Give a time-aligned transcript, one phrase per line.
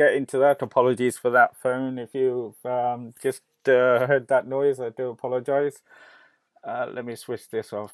[0.00, 0.62] get into that.
[0.62, 1.98] Apologies for that phone.
[1.98, 5.82] If you've um, just uh, heard that noise, I do apologise.
[6.64, 7.92] Uh, let me switch this off.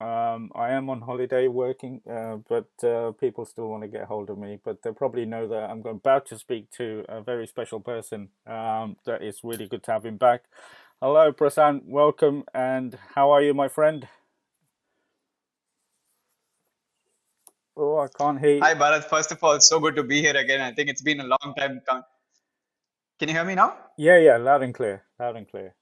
[0.00, 4.30] Um, I am on holiday working, uh, but uh, people still want to get hold
[4.30, 4.58] of me.
[4.64, 8.28] But they probably know that I'm about to speak to a very special person.
[8.46, 10.44] Um, that is really good to have him back.
[11.02, 11.84] Hello, Prasan.
[11.84, 12.44] Welcome.
[12.54, 14.08] And how are you, my friend?
[17.76, 18.56] Oh, I can't hear.
[18.56, 18.60] You.
[18.60, 19.04] Hi, Bharat.
[19.04, 20.60] First of all, it's so good to be here again.
[20.60, 21.80] I think it's been a long time.
[23.18, 23.76] Can you hear me now?
[23.96, 25.02] Yeah, yeah, loud and clear.
[25.18, 25.74] Loud and clear.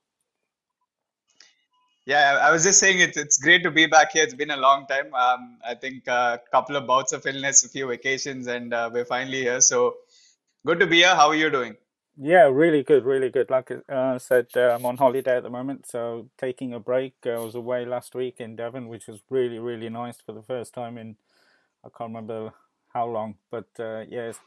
[2.07, 4.23] Yeah, I was just saying it's it's great to be back here.
[4.23, 5.13] It's been a long time.
[5.15, 8.91] Um, I think a uh, couple of bouts of illness, a few vacations, and uh,
[8.93, 9.61] we're finally here.
[9.61, 9.97] So
[10.67, 11.15] good to be here.
[11.15, 11.77] How are you doing?
[12.17, 13.51] Yeah, really good, really good.
[13.51, 17.15] Like I uh, said, uh, I'm on holiday at the moment, so taking a break.
[17.25, 20.75] I was away last week in Devon, which was really, really nice for the first
[20.75, 21.17] time in
[21.85, 22.53] I can't remember
[22.93, 24.41] how long, but uh, yeah, it's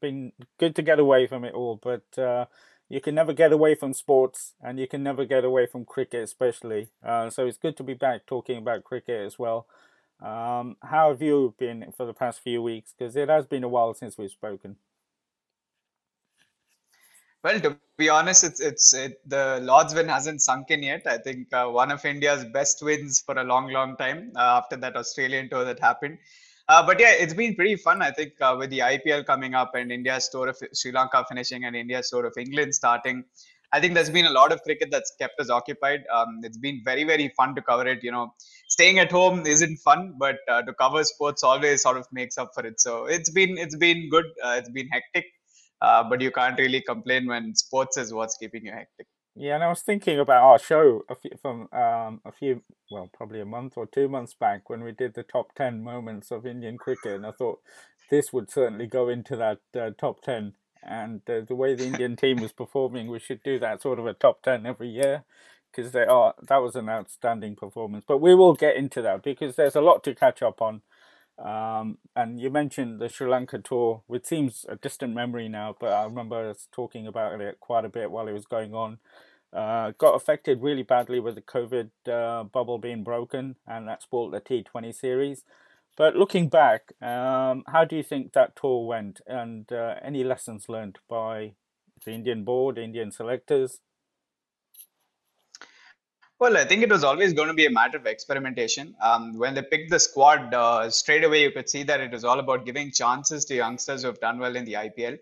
[0.00, 1.76] been good to get away from it all.
[1.82, 2.46] But uh,
[2.88, 6.22] you can never get away from sports and you can never get away from cricket
[6.22, 6.88] especially.
[7.04, 9.66] Uh, so it's good to be back talking about cricket as well.
[10.20, 12.94] Um, how have you been for the past few weeks?
[12.96, 14.76] Because it has been a while since we've spoken.
[17.44, 21.02] Well to be honest it's it's it, the lord's win hasn't sunk in yet.
[21.06, 24.76] I think uh, one of india's best wins for a long long time uh, after
[24.76, 26.18] that australian tour that happened
[26.68, 28.02] uh, but yeah, it's been pretty fun.
[28.02, 31.64] I think uh, with the IPL coming up and India's tour of Sri Lanka finishing
[31.64, 33.24] and India's tour of England starting,
[33.72, 36.04] I think there's been a lot of cricket that's kept us occupied.
[36.14, 38.02] Um, it's been very very fun to cover it.
[38.02, 38.34] You know,
[38.68, 42.50] staying at home isn't fun, but uh, to cover sports always sort of makes up
[42.54, 42.80] for it.
[42.80, 44.26] So it's been it's been good.
[44.42, 45.26] Uh, it's been hectic,
[45.80, 49.06] uh, but you can't really complain when sports is what's keeping you hectic.
[49.38, 53.08] Yeah, and I was thinking about our show a few, from um, a few, well,
[53.12, 56.44] probably a month or two months back when we did the top 10 moments of
[56.44, 57.12] Indian cricket.
[57.14, 57.60] And I thought
[58.10, 60.54] this would certainly go into that uh, top 10.
[60.82, 64.06] And uh, the way the Indian team was performing, we should do that sort of
[64.06, 65.24] a top 10 every year
[65.70, 68.04] because they are that was an outstanding performance.
[68.08, 70.82] But we will get into that because there's a lot to catch up on.
[71.38, 75.92] Um, and you mentioned the Sri Lanka tour, which seems a distant memory now, but
[75.92, 78.98] I remember us talking about it quite a bit while it was going on.
[79.52, 84.32] Uh, got affected really badly with the COVID uh, bubble being broken, and that spoiled
[84.32, 85.44] the T20 series.
[85.96, 90.68] But looking back, um, how do you think that tour went, and uh, any lessons
[90.68, 91.52] learned by
[92.04, 93.80] the Indian board, Indian selectors?
[96.40, 98.94] Well, I think it was always going to be a matter of experimentation.
[99.02, 102.22] Um, when they picked the squad, uh, straight away you could see that it was
[102.22, 105.18] all about giving chances to youngsters who have done well in the IPL.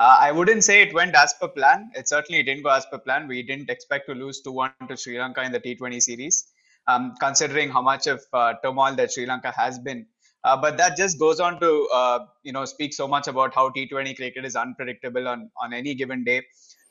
[0.00, 1.92] Uh, I wouldn't say it went as per plan.
[1.94, 3.28] It certainly didn't go as per plan.
[3.28, 6.48] We didn't expect to lose 2 1 to Sri Lanka in the T20 series,
[6.88, 10.06] um, considering how much of uh, turmoil that Sri Lanka has been.
[10.42, 13.70] Uh, but that just goes on to uh, you know speak so much about how
[13.70, 16.42] T20 cricket is unpredictable on, on any given day.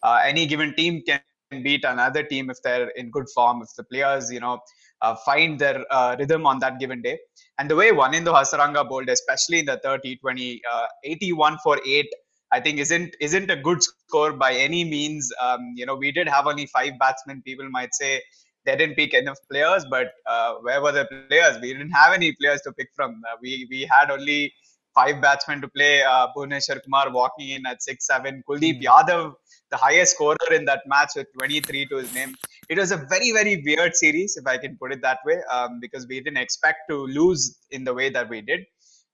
[0.04, 1.20] Uh, any given team can
[1.52, 4.60] beat another team if they're in good form, if the players you know
[5.02, 5.86] uh, find their
[6.20, 7.18] rhythm on that given day.
[7.60, 10.60] And the way Wanindu Hasaranga bowled, especially in the third T20,
[11.04, 12.06] 81 for 8
[12.52, 15.32] I think isn't isn't a good score by any means.
[15.42, 17.42] Um, you know, we did have only five batsmen.
[17.46, 18.22] People might say
[18.66, 21.58] they didn't pick enough players, but uh, where were the players?
[21.62, 23.22] We didn't have any players to pick from.
[23.30, 24.54] Uh, we we had only
[24.96, 26.04] five batsmen to play.
[26.04, 28.44] Uh, Bhuvneshwar Kumar walking in at six seven.
[28.50, 28.84] Kuldeep mm.
[28.84, 29.34] Yadav,
[29.72, 32.36] the highest scorer in that match with 23 to his name.
[32.70, 35.80] It was a very very weird series, if I can put it that way, um,
[35.80, 38.62] because we didn't expect to lose in the way that we did.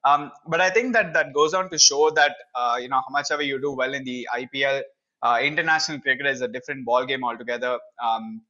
[0.05, 3.11] Um, but I think that that goes on to show that uh, you know how
[3.11, 4.81] much ever you do well in the IPL,
[5.21, 7.79] uh, international cricket is a different ball game altogether.
[8.03, 8.41] Um,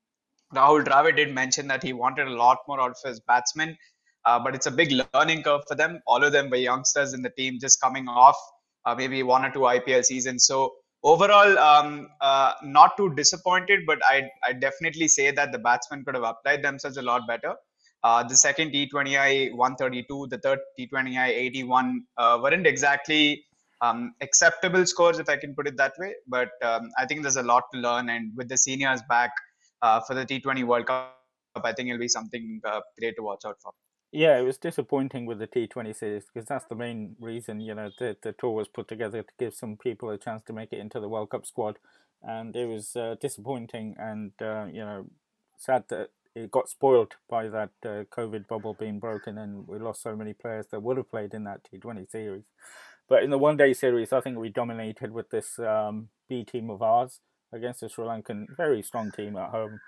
[0.54, 3.78] Rahul Dravid did mention that he wanted a lot more out of his batsmen,
[4.26, 6.00] uh, but it's a big learning curve for them.
[6.08, 8.38] All of them were youngsters in the team, just coming off
[8.86, 10.46] uh, maybe one or two IPL seasons.
[10.46, 10.74] So
[11.04, 16.16] overall, um, uh, not too disappointed, but I I definitely say that the batsmen could
[16.16, 17.56] have applied themselves a lot better.
[18.04, 23.46] Uh, the second T20I 132, the third T20I 81 uh, weren't exactly
[23.82, 26.14] um, acceptable scores, if I can put it that way.
[26.28, 29.32] But um, I think there's a lot to learn, and with the seniors back
[29.82, 31.16] uh, for the T20 World Cup,
[31.64, 33.72] I think it'll be something uh, great to watch out for.
[34.14, 37.90] Yeah, it was disappointing with the T20 series because that's the main reason, you know,
[37.98, 40.78] the, the tour was put together to give some people a chance to make it
[40.80, 41.80] into the World Cup squad.
[42.22, 45.08] And it was uh, disappointing and, uh, you know,
[45.58, 50.02] sad that it got spoiled by that uh, COVID bubble being broken, and we lost
[50.04, 52.44] so many players that would have played in that T20 series.
[53.10, 56.70] But in the one day series, I think we dominated with this um, B team
[56.70, 57.20] of ours
[57.52, 59.80] against the Sri Lankan very strong team at home.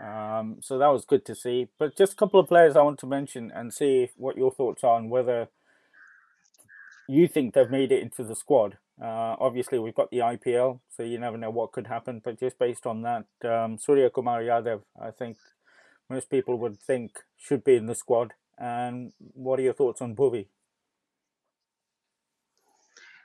[0.00, 1.68] Um, so that was good to see.
[1.78, 4.84] But just a couple of players I want to mention and see what your thoughts
[4.84, 5.48] are on whether
[7.08, 8.78] you think they've made it into the squad.
[9.00, 12.20] Uh, obviously, we've got the IPL, so you never know what could happen.
[12.24, 15.36] But just based on that, um, Surya Kumar Yadav, I think
[16.08, 18.32] most people would think should be in the squad.
[18.58, 20.46] And what are your thoughts on Bhuvi?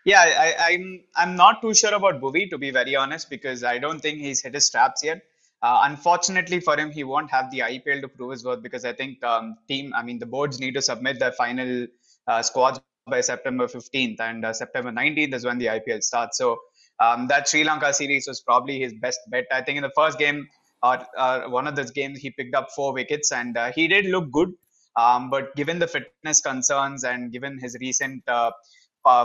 [0.04, 3.78] Yeah, I, I'm I'm not too sure about Bhuvi to be very honest because I
[3.78, 5.22] don't think he's hit his straps yet.
[5.64, 8.94] Uh, unfortunately for him, he won't have the IPL to prove his worth because I
[8.94, 11.86] think um, team, I mean, the boards need to submit their final
[12.28, 16.38] uh, squads by September 15th, and uh, September 19th is when the IPL starts.
[16.38, 16.60] So
[17.00, 19.46] um, that Sri Lanka series was probably his best bet.
[19.52, 20.48] I think in the first game,
[20.84, 24.06] or uh, one of those games, he picked up four wickets, and uh, he did
[24.06, 24.52] look good.
[24.98, 28.52] Um, but given the fitness concerns and given his recent uh,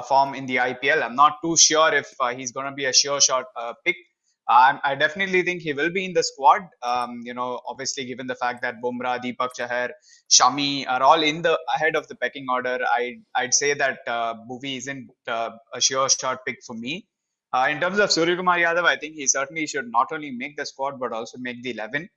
[0.03, 3.21] form in the IPL, I'm not too sure if he's going to be a sure
[3.21, 3.47] shot
[3.85, 3.97] pick.
[4.49, 6.63] Um, I definitely think he will be in the squad.
[6.83, 9.91] Um, you know, obviously, given the fact that Bumrah, Deepak Chahar,
[10.31, 14.35] Shami are all in the ahead of the pecking order, I I'd say that uh,
[14.49, 17.07] Bhuvi isn't uh, a sure shot pick for me.
[17.53, 20.67] Uh, in terms of Suryakumar Yadav, I think he certainly should not only make the
[20.67, 22.09] squad but also make the eleven.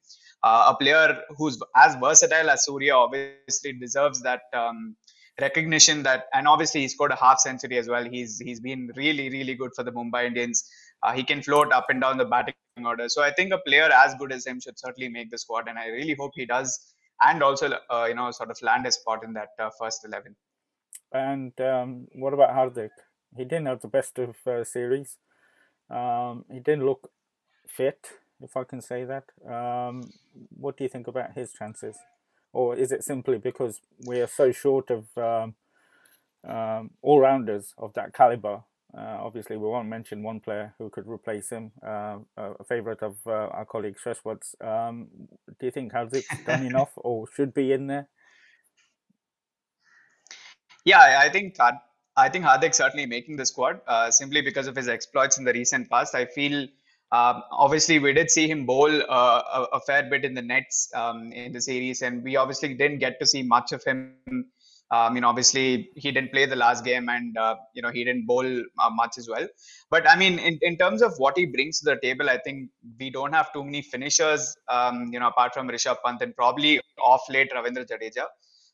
[0.43, 4.95] Uh, a player who's as versatile as Surya obviously deserves that um,
[5.41, 6.03] recognition.
[6.03, 8.03] That and obviously he scored a half century as well.
[8.03, 10.63] He's he's been really really good for the Mumbai Indians.
[11.01, 12.53] Uh, he can float up and down the batting
[12.85, 13.07] order.
[13.09, 15.77] So I think a player as good as him should certainly make the squad, and
[15.77, 19.23] I really hope he does, and also uh, you know sort of land a spot
[19.23, 20.35] in that uh, first eleven.
[21.11, 22.89] And um, what about Hardik?
[23.35, 25.17] He didn't have the best of uh, series.
[25.89, 27.11] Um, he didn't look
[27.67, 28.11] fit,
[28.41, 29.25] if I can say that.
[29.47, 30.11] Um,
[30.49, 31.97] what do you think about his chances?
[32.53, 35.55] Or is it simply because we are so short of um,
[36.43, 38.63] um, all rounders of that caliber
[38.97, 43.31] obviously, we won't mention one player who could replace him, uh, a favourite of uh,
[43.31, 44.55] our colleague Shashwat's.
[44.61, 45.07] Um,
[45.59, 48.07] do you think Hardik's done enough or should be in there?
[50.85, 51.57] Yeah, I think
[52.15, 55.53] I think Hardik certainly making the squad uh, simply because of his exploits in the
[55.53, 56.15] recent past.
[56.15, 56.67] I feel
[57.11, 60.91] um, obviously we did see him bowl uh, a, a, fair bit in the nets
[60.93, 64.15] um, in the series, and we obviously didn't get to see much of him
[64.91, 68.03] um, you know, obviously he didn't play the last game, and uh, you know he
[68.03, 69.47] didn't bowl uh, much as well.
[69.91, 72.69] But I mean, in, in terms of what he brings to the table, I think
[72.99, 74.55] we don't have too many finishers.
[74.67, 78.25] Um, you know, apart from Rishabh Pant and probably off late Ravindra Jadeja.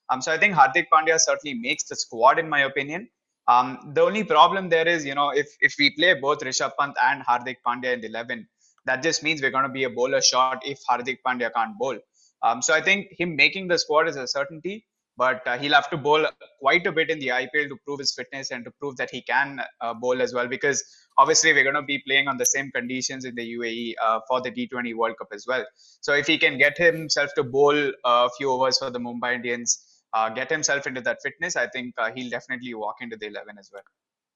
[0.10, 3.10] Um, so I think Hardik Pandya certainly makes the squad, in my opinion.
[3.48, 6.96] Um, the only problem there is, you know, if if we play both Rishabh Pant
[7.04, 8.48] and Hardik Pandya in the eleven,
[8.86, 11.98] that just means we're going to be a bowler short if Hardik Pandya can't bowl.
[12.42, 14.86] Um, so I think him making the squad is a certainty
[15.18, 16.26] but uh, he'll have to bowl
[16.60, 19.22] quite a bit in the IPL to prove his fitness and to prove that he
[19.22, 20.48] can uh, bowl as well.
[20.48, 20.84] Because
[21.18, 24.42] obviously we're going to be playing on the same conditions in the UAE uh, for
[24.42, 25.66] the T20 World Cup as well.
[26.02, 29.84] So if he can get himself to bowl a few overs for the Mumbai Indians,
[30.14, 33.58] uh, get himself into that fitness, I think uh, he'll definitely walk into the 11
[33.60, 33.84] as well.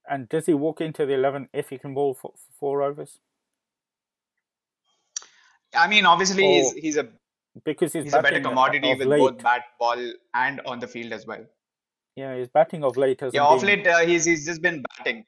[0.09, 3.19] And does he walk into the 11 if he can bowl for four overs?
[5.75, 6.49] I mean, obviously or...
[6.49, 7.07] he's he's a
[7.65, 9.19] because he's, he's a better commodity with late.
[9.19, 11.45] both bat, ball, and on the field as well.
[12.15, 13.21] Yeah, he's batting of late.
[13.31, 15.25] Yeah, off late uh, he's he's just been batting.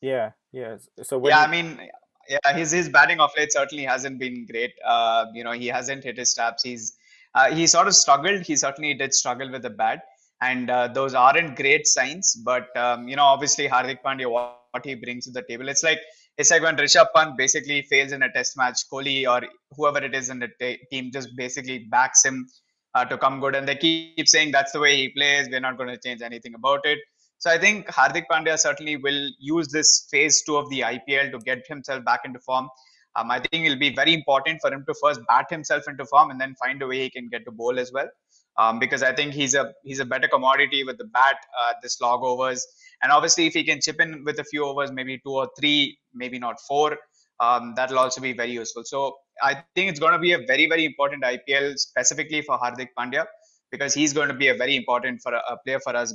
[0.00, 0.88] Yeah, yes.
[1.02, 1.80] So yeah, I mean,
[2.28, 4.72] yeah, his his batting of late certainly hasn't been great.
[4.84, 6.62] Uh, you know, he hasn't hit his straps.
[6.62, 6.96] He's
[7.34, 8.42] uh, he sort of struggled.
[8.42, 10.02] He certainly did struggle with the bat,
[10.42, 12.34] and uh, those aren't great signs.
[12.34, 16.00] But um, you know, obviously Hardik Pandya, what he brings to the table, it's like
[16.38, 20.14] it's like when Rishabh Pant basically fails in a test match, Kohli or whoever it
[20.14, 22.46] is in the t- team just basically backs him
[22.94, 23.56] uh, to come good.
[23.56, 25.48] And they keep saying that's the way he plays.
[25.50, 27.00] We're not going to change anything about it.
[27.38, 31.38] So I think Hardik Pandya certainly will use this phase two of the IPL to
[31.38, 32.68] get himself back into form.
[33.16, 36.30] Um, I think it'll be very important for him to first bat himself into form
[36.30, 38.08] and then find a way he can get to bowl as well.
[38.58, 41.88] Um, because I think he's a he's a better commodity with the bat, uh, the
[41.88, 42.66] slog overs,
[43.02, 45.98] and obviously, if he can chip in with a few overs, maybe two or three,
[46.12, 46.98] maybe not four,
[47.40, 48.82] um, that'll also be very useful.
[48.84, 52.88] So I think it's going to be a very, very important IPL specifically for Hardik
[52.98, 53.26] Pandya
[53.70, 56.14] because he's going to be a very important for a, a player for us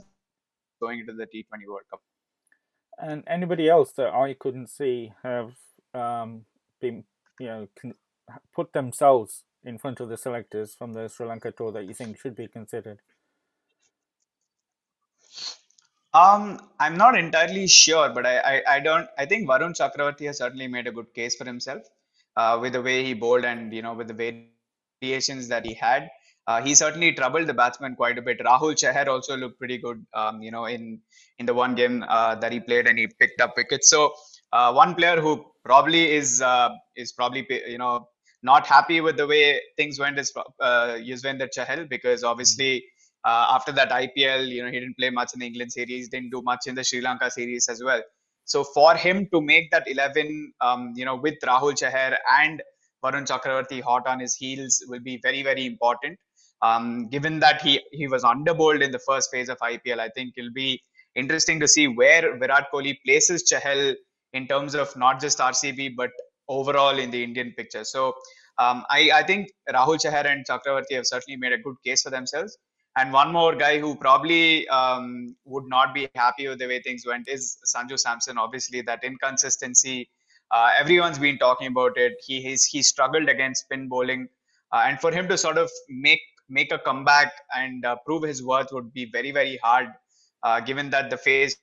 [0.82, 2.02] going into the T20 World Cup.
[2.98, 5.54] And anybody else that I couldn't see have
[5.94, 6.46] um,
[6.82, 7.06] been,
[7.40, 7.68] you know,
[8.54, 12.20] put themselves in front of the selectors from the Sri Lanka tour that you think
[12.20, 13.00] should be considered?
[16.14, 19.08] Um, I'm not entirely sure, but I, I, I don't.
[19.18, 21.84] I think Varun Chakravarti has certainly made a good case for himself
[22.38, 26.10] uh, with the way he bowled and you know with the variations that he had.
[26.48, 28.40] uh, he certainly troubled the batsman quite a bit.
[28.40, 31.00] Rahul Chahar also looked pretty good, um, you know, in
[31.40, 33.90] in the one game uh, that he played, and he picked up wickets.
[33.90, 34.14] So
[34.52, 38.08] uh, one player who probably is uh, is probably you know
[38.44, 40.32] not happy with the way things went is
[40.62, 42.84] uh, Yuzvendra Chahal because obviously
[43.26, 46.30] uh, after that IPL, you know, he didn't play much in the England series, didn't
[46.30, 48.02] do much in the Sri Lanka series as well.
[48.46, 52.62] So for him to make that 11, um, you know, with Rahul Chahar and
[53.04, 56.20] Varun Chakravarti hot on his heels will be very, very important.
[56.62, 60.34] Um, given that he he was underbowled in the first phase of IPL, I think
[60.38, 60.82] it'll be
[61.16, 63.96] interesting to see where Virat Kohli places Chahal
[64.32, 66.10] in terms of not just RCB but
[66.48, 67.84] overall in the Indian picture.
[67.84, 68.14] So
[68.58, 72.10] um, I, I think Rahul Chahar and Chakravarti have certainly made a good case for
[72.10, 72.58] themselves.
[72.96, 77.06] And one more guy who probably um, would not be happy with the way things
[77.08, 78.38] went is Sanju Samson.
[78.38, 80.10] Obviously, that inconsistency,
[80.52, 82.14] uh, everyone's been talking about it.
[82.24, 84.28] He he's, he struggled against spin bowling,
[84.72, 88.44] uh, and for him to sort of make make a comeback and uh, prove his
[88.44, 89.88] worth would be very very hard,
[90.44, 91.58] uh, given that the phase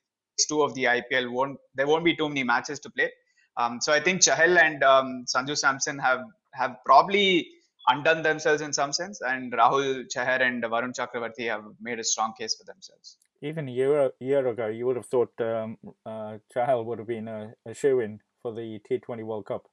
[0.49, 3.09] two of the IPL won't there won't be too many matches to play.
[3.57, 6.21] Um, so I think Chahal and um, Sanju Samson have
[6.53, 7.47] have probably
[7.87, 12.33] undone themselves in some sense, and Rahul Chahar and Varun Chakravarti have made a strong
[12.37, 13.17] case for themselves.
[13.41, 17.27] Even a year, year ago, you would have thought um, uh, Chahal would have been
[17.27, 19.67] a, a shoe in for the T20 World Cup.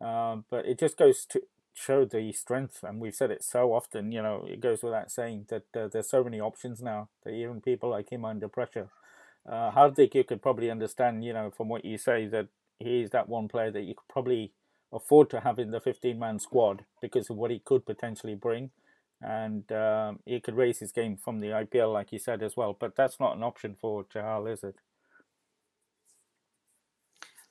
[0.00, 1.42] Um, but it just goes to
[1.72, 5.46] show the strength, and we've said it so often, you know, it goes without saying
[5.48, 8.88] that uh, there's so many options now that even people like him under pressure.
[9.46, 13.28] Uh, Hardik, you could probably understand, you know, from what you say, that he's that
[13.28, 14.52] one player that you could probably
[14.92, 18.70] afford to have in the 15 man squad because of what he could potentially bring.
[19.22, 22.76] And um, he could raise his game from the IPL, like you said, as well.
[22.78, 24.76] But that's not an option for Chahal, is it?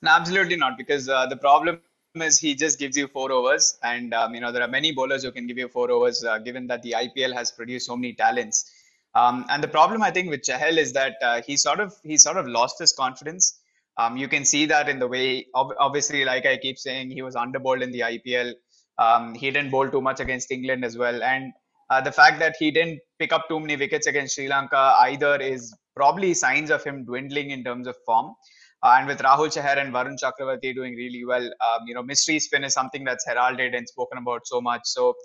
[0.01, 0.77] No, absolutely not.
[0.77, 1.79] Because uh, the problem
[2.13, 3.79] is he just gives you four overs.
[3.82, 6.38] And, um, you know, there are many bowlers who can give you four overs, uh,
[6.38, 8.72] given that the IPL has produced so many talents.
[9.15, 12.17] Um, and the problem, I think, with Chahal is that uh, he sort of he
[12.17, 13.60] sort of lost his confidence
[13.97, 17.35] um, you can see that in the way, obviously, like I keep saying, he was
[17.35, 18.53] underbowled in the IPL.
[18.97, 21.23] Um, he didn't bowl too much against England as well.
[21.23, 21.53] And
[21.89, 25.37] uh, the fact that he didn't pick up too many wickets against Sri Lanka either
[25.37, 28.33] is probably signs of him dwindling in terms of form.
[28.83, 32.39] Uh, and with Rahul Chahar and Varun Chakravarti doing really well, um, you know, mystery
[32.39, 34.81] spin is something that's heralded and spoken about so much.
[34.83, 35.15] So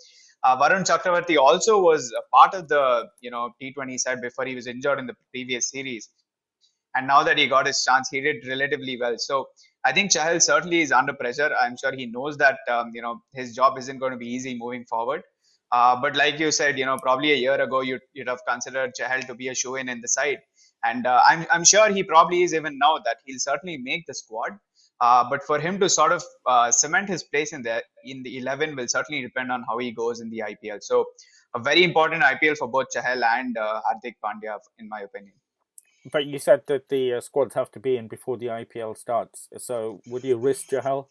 [0.44, 4.54] uh, Varun Chakravarti also was a part of the, you know, T20 side before he
[4.54, 6.08] was injured in the previous series
[6.94, 9.16] and now that he got his chance, he did relatively well.
[9.18, 9.48] So
[9.84, 11.50] I think Chahal certainly is under pressure.
[11.60, 14.56] I'm sure he knows that um, you know his job isn't going to be easy
[14.56, 15.22] moving forward.
[15.72, 18.92] Uh, but like you said, you know, probably a year ago, you'd, you'd have considered
[18.98, 20.38] Chahal to be a shoe in in the side.
[20.84, 24.14] And uh, I'm, I'm sure he probably is even now that he'll certainly make the
[24.14, 24.58] squad.
[25.00, 28.36] Uh, but for him to sort of uh, cement his place in the in the
[28.38, 30.82] 11 will certainly depend on how he goes in the IPL.
[30.82, 31.06] So
[31.54, 35.34] a very important IPL for both Chahal and uh, Hardik Pandya, in my opinion.
[36.10, 39.48] But you said that the uh, squads have to be in before the IPL starts.
[39.58, 41.06] So would you risk Chahal?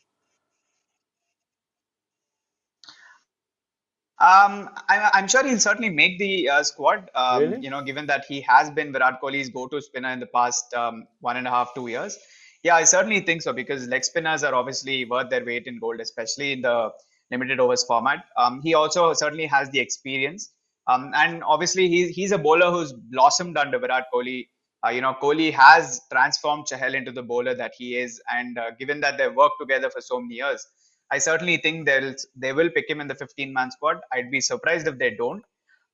[4.21, 7.09] Um, I, am sure he'll certainly make the uh, squad.
[7.15, 7.61] Um, really?
[7.61, 11.07] You know, given that he has been Virat Kohli's go-to spinner in the past um,
[11.21, 12.17] one and a half, two years.
[12.63, 16.01] Yeah, I certainly think so because leg spinners are obviously worth their weight in gold,
[16.01, 16.89] especially in the
[17.31, 18.25] limited overs format.
[18.37, 20.51] Um, he also certainly has the experience.
[20.87, 24.49] Um, and obviously, he's, he's a bowler who's blossomed under Virat Kohli
[24.85, 28.71] uh, you know, Kohli has transformed Chahal into the bowler that he is, and uh,
[28.79, 30.65] given that they've worked together for so many years,
[31.11, 33.97] I certainly think they'll they will pick him in the 15-man squad.
[34.13, 35.43] I'd be surprised if they don't.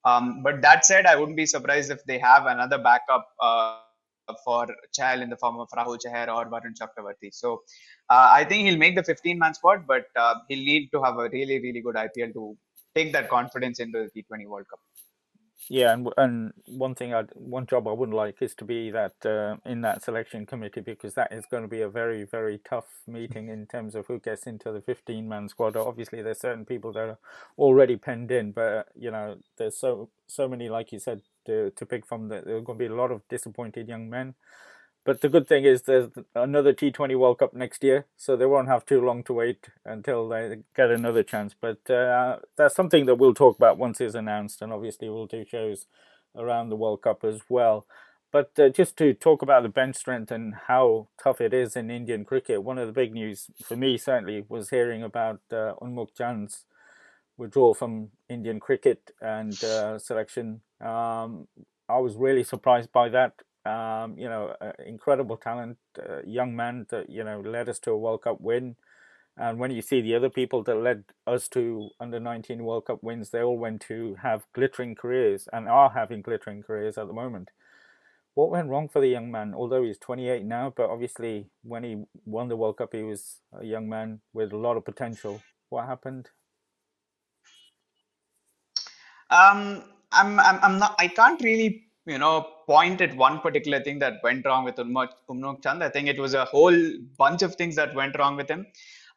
[0.03, 3.79] Um, but that said, I wouldn't be surprised if they have another backup uh,
[4.43, 7.33] for Chahal in the form of Rahul Chahar or Varun Chakravarti.
[7.33, 7.63] So
[8.09, 11.29] uh, I think he'll make the 15-man squad, but uh, he'll need to have a
[11.29, 12.57] really, really good IPL to
[12.93, 14.79] take that confidence into the T20 World Cup.
[15.67, 19.25] Yeah, and and one thing I one job I wouldn't like is to be that
[19.25, 22.85] uh, in that selection committee because that is going to be a very very tough
[23.07, 25.75] meeting in terms of who gets into the fifteen man squad.
[25.75, 27.17] Obviously, there's certain people that are
[27.57, 31.85] already penned in, but you know there's so so many like you said to to
[31.85, 32.29] pick from.
[32.29, 34.35] That there are going to be a lot of disappointed young men.
[35.05, 38.67] But the good thing is there's another T20 World Cup next year, so they won't
[38.67, 41.53] have too long to wait until they get another chance.
[41.59, 45.45] But uh, that's something that we'll talk about once it's announced, and obviously we'll do
[45.45, 45.85] shows
[46.35, 47.85] around the World Cup as well.
[48.31, 51.91] But uh, just to talk about the bench strength and how tough it is in
[51.91, 56.17] Indian cricket, one of the big news for me certainly was hearing about uh, Unmukt
[56.17, 56.65] Chand's
[57.37, 60.61] withdrawal from Indian cricket and uh, selection.
[60.81, 61.47] Um,
[61.87, 63.33] I was really surprised by that.
[63.65, 67.91] Um, you know, uh, incredible talent, uh, young man that you know led us to
[67.91, 68.75] a World Cup win.
[69.37, 73.03] And when you see the other people that led us to under 19 World Cup
[73.03, 77.13] wins, they all went to have glittering careers and are having glittering careers at the
[77.13, 77.49] moment.
[78.33, 79.53] What went wrong for the young man?
[79.53, 83.65] Although he's 28 now, but obviously when he won the World Cup, he was a
[83.65, 85.41] young man with a lot of potential.
[85.69, 86.29] What happened?
[89.29, 90.95] Um, I'm, I'm, I'm not.
[90.99, 95.63] I can't really, you know, point at one particular thing that went wrong with Unmukt
[95.63, 95.83] Chand.
[95.83, 96.77] I think it was a whole
[97.17, 98.67] bunch of things that went wrong with him.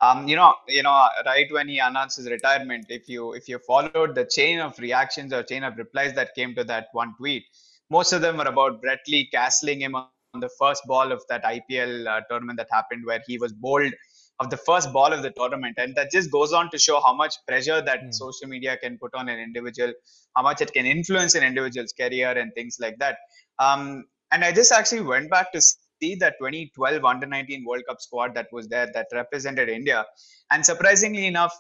[0.00, 3.59] Um, you know, you know, right when he announced his retirement, if you if you
[3.59, 7.45] followed the chain of reactions or chain of replies that came to that one tweet,
[7.90, 11.42] most of them were about Brett Lee castling him on the first ball of that
[11.45, 13.92] IPL uh, tournament that happened, where he was bowled
[14.40, 17.12] of the first ball of the tournament, and that just goes on to show how
[17.12, 18.14] much pressure that mm.
[18.14, 19.92] social media can put on an individual,
[20.37, 23.16] how much it can influence an individual's career and things like that.
[23.59, 28.00] Um, and I just actually went back to see that 2012 under 19 World Cup
[28.00, 30.04] squad that was there that represented India.
[30.50, 31.52] And surprisingly enough,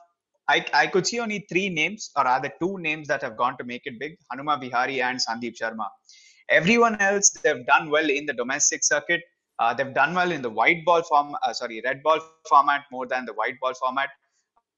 [0.48, 3.64] I, I could see only three names, or rather two names that have gone to
[3.64, 5.88] make it big Hanuma Vihari and Sandeep Sharma.
[6.48, 9.20] Everyone else, they've done well in the domestic circuit.
[9.58, 13.06] Uh, they've done well in the white ball form, uh, sorry, red ball format more
[13.06, 14.10] than the white ball format.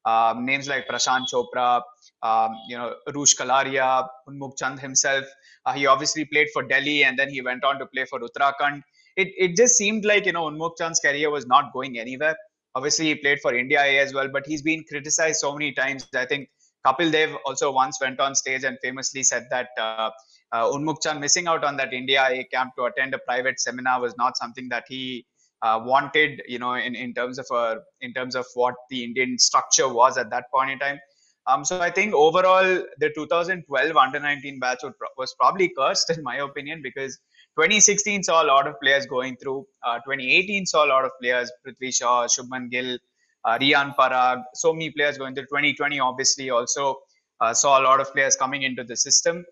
[0.06, 1.82] Um, names like Prashant Chopra,
[2.22, 5.26] um, you know, Rush Kalaria, Unmukt Chand himself.
[5.66, 8.82] Uh, he obviously played for Delhi and then he went on to play for Uttarakhand
[9.16, 12.36] it, it just seemed like, you know, Unmukt Chand's career was not going anywhere.
[12.74, 16.06] Obviously, he played for India as well, but he's been criticized so many times.
[16.14, 16.48] I think
[16.86, 20.10] Kapil Dev also once went on stage and famously said that uh,
[20.52, 20.78] uh,
[21.18, 24.68] missing out on that India A camp to attend a private seminar was not something
[24.70, 25.26] that he
[25.62, 29.04] uh, wanted, you know, in, in terms of a, uh, in terms of what the
[29.04, 30.98] Indian structure was at that point in time.
[31.46, 34.80] Um, so I think overall the 2012 under 19 batch
[35.16, 37.18] was probably cursed in my opinion because
[37.58, 39.66] 2016 saw a lot of players going through.
[39.84, 42.98] Uh, 2018 saw a lot of players, Prithvi Shaw, Shubman Gill,
[43.44, 46.96] uh, Parag, so many players going to 2020 obviously also
[47.40, 49.44] uh, saw a lot of players coming into the system.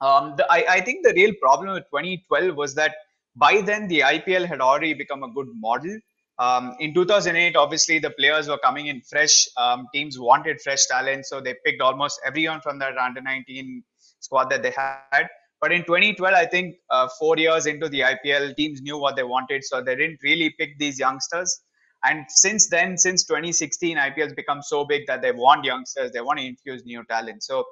[0.00, 2.94] Um, the, I, I think the real problem with 2012 was that
[3.34, 5.98] by then the IPL had already become a good model.
[6.38, 9.46] Um, in 2008, obviously the players were coming in fresh.
[9.56, 13.82] Um, teams wanted fresh talent, so they picked almost everyone from that under 19
[14.20, 15.28] squad that they had.
[15.60, 19.22] But in 2012, I think uh, four years into the IPL, teams knew what they
[19.22, 21.62] wanted, so they didn't really pick these youngsters.
[22.04, 26.20] And since then, since 2016, IPL has become so big that they want youngsters, they
[26.20, 27.42] want to infuse new talent.
[27.42, 27.64] So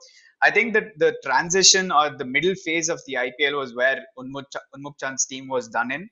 [0.43, 4.99] I think that the transition or the middle phase of the IPL was where Unmukt
[4.99, 6.09] Chand's team was done in,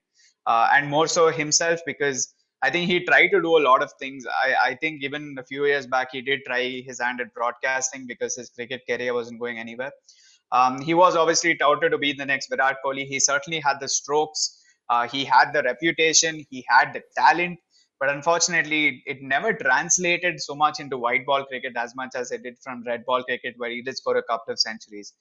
[0.46, 3.92] uh, and more so himself because I think he tried to do a lot of
[3.98, 4.24] things.
[4.26, 8.06] I, I think even a few years back, he did try his hand at broadcasting
[8.06, 9.90] because his cricket career wasn't going anywhere.
[10.52, 13.04] Um, he was obviously touted to be the next Virat Kohli.
[13.04, 14.62] He certainly had the strokes.
[14.88, 16.44] Uh, he had the reputation.
[16.50, 17.58] He had the talent.
[18.02, 22.42] But unfortunately, it never translated so much into white ball cricket as much as it
[22.42, 25.12] did from red ball cricket, where he did score a couple of centuries.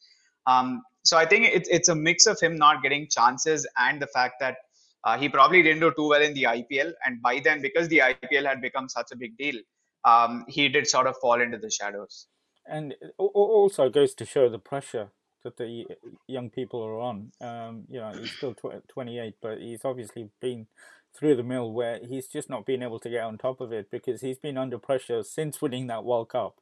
[0.48, 4.08] Um, so I think it's it's a mix of him not getting chances and the
[4.08, 4.56] fact that
[5.04, 6.92] uh, he probably didn't do too well in the IPL.
[7.06, 9.62] And by then, because the IPL had become such a big deal,
[10.04, 12.26] um, he did sort of fall into the shadows.
[12.66, 15.12] And it also goes to show the pressure
[15.44, 15.86] that the
[16.26, 17.32] young people are on.
[17.42, 20.66] Um, you know, he's still tw- 28, but he's obviously been
[21.14, 23.92] through the mill where he's just not been able to get on top of it
[23.92, 26.60] because he's been under pressure since winning that World Cup.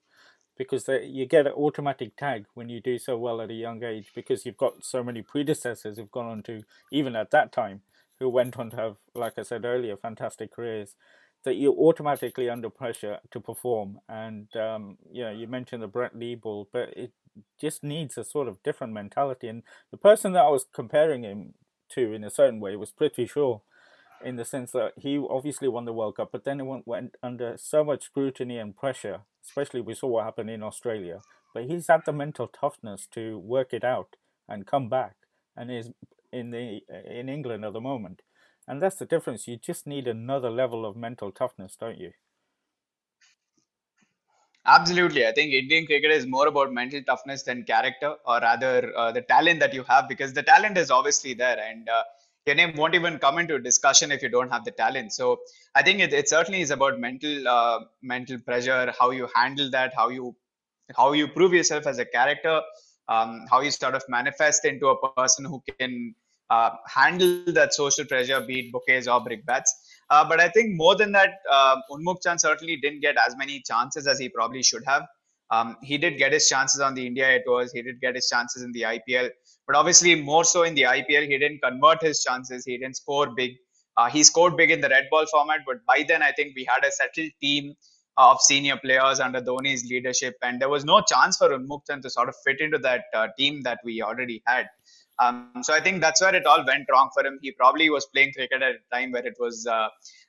[0.57, 4.11] Because you get an automatic tag when you do so well at a young age
[4.13, 7.81] because you've got so many predecessors who've gone on to, even at that time,
[8.19, 10.95] who went on to have, like I said earlier, fantastic careers
[11.45, 13.99] that you're automatically under pressure to perform.
[14.09, 17.13] And um, you know, you mentioned the Brett Lee ball, but it
[17.59, 19.47] just needs a sort of different mentality.
[19.47, 21.53] And the person that I was comparing him
[21.91, 23.59] to in a certain way was Prithvi Shaw,
[24.23, 27.15] in the sense that he obviously won the World Cup, but then it went, went
[27.23, 31.21] under so much scrutiny and pressure, especially we saw what happened in Australia.
[31.53, 34.15] But he's had the mental toughness to work it out
[34.47, 35.15] and come back,
[35.55, 35.91] and is
[36.31, 38.21] in the in England at the moment.
[38.67, 39.47] And that's the difference.
[39.47, 42.11] You just need another level of mental toughness, don't you?
[44.65, 45.25] Absolutely.
[45.25, 49.21] I think Indian cricket is more about mental toughness than character, or rather, uh, the
[49.21, 51.57] talent that you have, because the talent is obviously there.
[51.59, 52.03] And uh,
[52.45, 55.13] your name won't even come into discussion if you don't have the talent.
[55.13, 55.39] So
[55.75, 59.93] I think it, it certainly is about mental uh, mental pressure, how you handle that,
[59.95, 60.35] how you
[60.95, 62.61] how you prove yourself as a character,
[63.07, 66.15] um, how you sort of manifest into a person who can
[66.49, 69.69] uh, handle that social pressure, be it bouquets or brickbats.
[70.09, 73.61] Uh, but I think more than that, uh, Unmukt Chand certainly didn't get as many
[73.61, 75.03] chances as he probably should have.
[75.51, 77.71] Um, he did get his chances on the India tours.
[77.71, 79.29] He did get his chances in the IPL,
[79.65, 82.65] but obviously more so in the IPL, he didn't convert his chances.
[82.65, 83.55] He didn't score big.
[83.97, 86.65] Uh, he scored big in the red ball format, but by then I think we
[86.65, 87.75] had a settled team.
[88.19, 92.09] of senior players under Dhoni's leadership, and there was no chance for Unmukt Chand to
[92.09, 94.65] sort of fit into that uh, team that we already had.
[95.19, 97.39] Um, so I think that's where it all went wrong for him.
[97.41, 99.87] He probably was playing cricket at a time where it was, uh,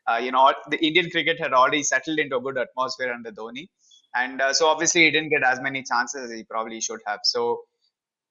[0.09, 3.68] uh, you know, the Indian cricket had already settled into a good atmosphere under Dhoni,
[4.14, 7.20] and uh, so obviously he didn't get as many chances as he probably should have.
[7.25, 7.61] So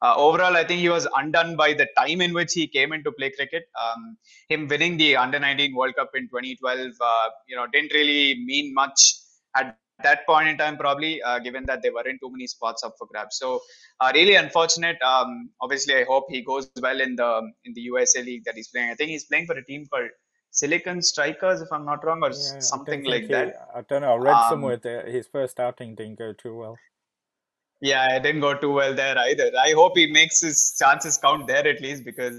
[0.02, 3.12] uh, overall, I think he was undone by the time in which he came into
[3.12, 3.64] play cricket.
[3.84, 8.42] Um, him winning the Under 19 World Cup in 2012, uh, you know, didn't really
[8.46, 9.16] mean much
[9.56, 12.96] at that point in time, probably, uh, given that there weren't too many spots up
[12.98, 13.38] for grabs.
[13.38, 13.60] So,
[14.00, 15.02] uh, really unfortunate.
[15.02, 18.70] Um, obviously, I hope he goes well in the in the USA League that he's
[18.70, 18.92] playing.
[18.92, 20.10] I think he's playing for a team called
[20.52, 23.70] Silicon Strikers, if I'm not wrong, or yeah, something like he, that.
[23.74, 24.14] I don't know.
[24.14, 26.78] I read um, somewhere that his first outing didn't go too well.
[27.82, 29.52] Yeah, it didn't go too well there either.
[29.58, 32.36] I hope he makes his chances count there at least because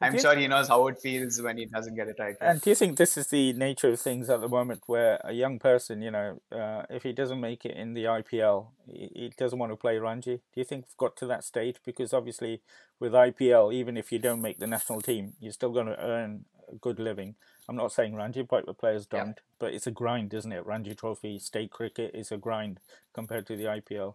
[0.00, 2.36] I'm sure he knows how it feels when he doesn't get it right.
[2.40, 5.32] And do you think this is the nature of things at the moment where a
[5.32, 9.32] young person, you know, uh, if he doesn't make it in the IPL, he, he,
[9.36, 10.36] doesn't want to play Ranji?
[10.36, 11.76] Do you think we've got to that stage?
[11.84, 12.62] Because obviously,
[12.98, 16.44] with IPL, even if you don't make the national team, you're still going to earn
[16.80, 17.34] good living.
[17.68, 19.32] I'm not saying Ranji, but the players don't, yeah.
[19.58, 20.66] but it's a grind, isn't it?
[20.66, 22.78] Ranji Trophy, state cricket is a grind
[23.14, 24.14] compared to the IPL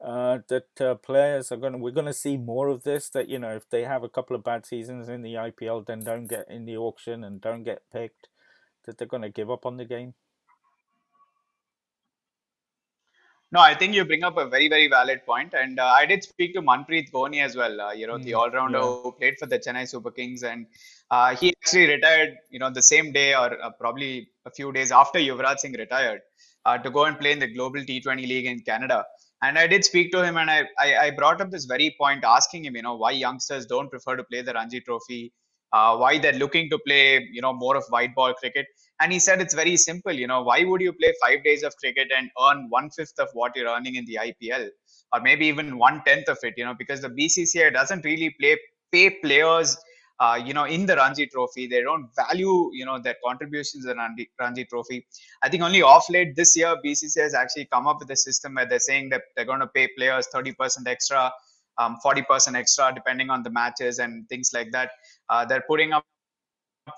[0.00, 3.08] uh, that uh, players are going to, we're going to see more of this.
[3.10, 6.00] That, you know, if they have a couple of bad seasons in the IPL, then
[6.00, 8.28] don't get in the auction and don't get picked,
[8.84, 10.14] that they're going to give up on the game?
[13.50, 15.54] No, I think you bring up a very, very valid point.
[15.54, 18.34] And uh, I did speak to Manpreet Goni as well, uh, you know, mm, the
[18.34, 18.84] all rounder yeah.
[18.84, 20.42] who played for the Chennai Super Kings.
[20.42, 20.66] And
[21.10, 24.92] uh, he actually retired, you know, the same day or uh, probably a few days
[24.92, 26.20] after Yuvraj Singh retired
[26.66, 29.04] uh, to go and play in the Global T20 League in Canada.
[29.40, 32.24] And i did speak to him and I, I, I brought up this very point
[32.24, 35.32] asking him you know why youngsters don't prefer to play the ranji trophy
[35.72, 38.66] uh, why they're looking to play you know more of white ball cricket.
[39.00, 41.76] And he said it's very simple you know why would you play five days of
[41.76, 44.68] cricket and earn one fifth of what you're earning in the ipl
[45.12, 48.56] or maybe even one tenth of it you know because the bcci doesn't really play
[48.90, 49.76] pay players
[50.20, 51.66] uh, you know, in the Ranji Trophy.
[51.66, 55.06] They don't value, you know, their contributions in Ranji, Ranji Trophy.
[55.42, 58.54] I think only off late this year, BCCI has actually come up with a system
[58.54, 61.30] where they're saying that they're going to pay players 30% extra,
[61.78, 64.90] um, 40% extra, depending on the matches and things like that.
[65.28, 66.04] Uh, they're putting up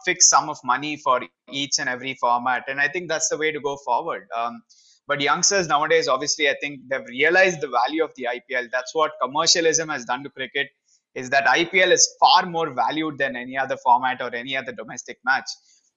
[0.04, 3.50] fixed sum of money for each and every format, and I think that's the way
[3.52, 4.28] to go forward.
[4.36, 4.62] Um,
[5.08, 8.68] but youngsters nowadays, obviously, I think they've realized the value of the IPL.
[8.70, 10.68] That's what commercialism has done to cricket
[11.14, 15.18] is that IPL is far more valued than any other format or any other domestic
[15.24, 15.48] match.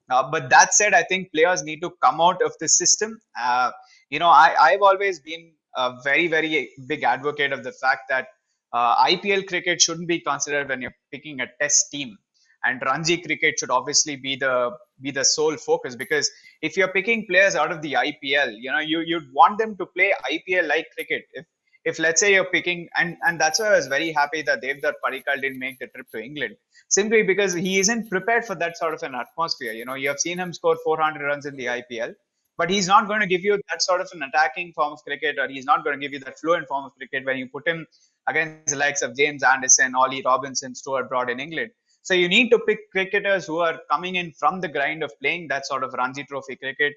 [0.09, 3.19] Uh, but that said, I think players need to come out of the system.
[3.39, 3.71] Uh,
[4.09, 8.27] you know, I, I've always been a very, very big advocate of the fact that
[8.73, 12.17] uh, IPL cricket shouldn't be considered when you're picking a test team.
[12.65, 14.71] And Ranji cricket should obviously be the
[15.01, 18.79] be the sole focus because if you're picking players out of the IPL, you know,
[18.79, 21.23] you you'd want them to play IPL like cricket.
[21.33, 21.45] If
[21.85, 24.93] if let's say you're picking and and that's why I was very happy that Devdutt
[25.03, 26.55] Padikkal didn't make the trip to England
[26.87, 29.73] simply because he isn't prepared for that sort of an atmosphere.
[29.73, 32.13] You know, you have seen him score 400 runs in the IPL,
[32.57, 35.37] but he's not going to give you that sort of an attacking form of cricket,
[35.39, 37.67] or he's not going to give you that fluent form of cricket when you put
[37.67, 37.85] him
[38.27, 41.71] against the likes of James Anderson, Ollie Robinson, Stuart Broad in England.
[42.03, 45.47] So you need to pick cricketers who are coming in from the grind of playing
[45.47, 46.93] that sort of Ranji Trophy cricket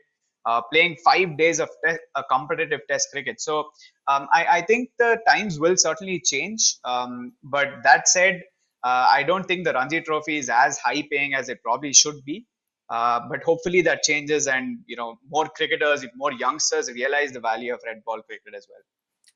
[0.47, 3.41] uh, playing five days of te- a competitive test cricket.
[3.41, 3.59] So
[4.07, 6.77] um, I, I, think the times will certainly change.
[6.85, 8.43] Um, but that said,
[8.85, 12.25] uh, I don't think the Ranji Trophy is as high paying as it probably should
[12.25, 12.47] be.
[12.89, 17.75] Uh, but hopefully that changes, and you know more cricketers, more youngsters realize the value
[17.75, 18.79] of red ball cricket as well.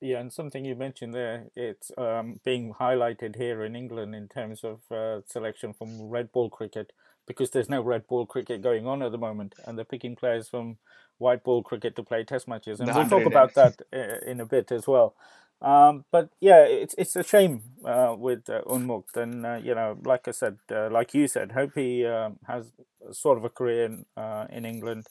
[0.00, 4.62] Yeah, and something you mentioned there, it's um, being highlighted here in England in terms
[4.62, 6.92] of uh, selection from red ball cricket
[7.30, 10.48] because there's no red ball cricket going on at the moment, and they're picking players
[10.48, 10.78] from
[11.18, 13.80] white ball cricket to play test matches, and we'll talk about that
[14.26, 15.14] in a bit as well.
[15.62, 19.96] Um, but yeah, it's it's a shame uh, with uh, Unmukt, and uh, you know,
[20.04, 22.72] like I said, uh, like you said, hope he um, has
[23.12, 25.06] sort of a career in uh, in England.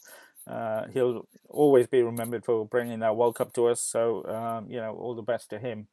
[0.45, 3.79] Uh, he'll always be remembered for bringing that World Cup to us.
[3.79, 5.88] So um, you know, all the best to him.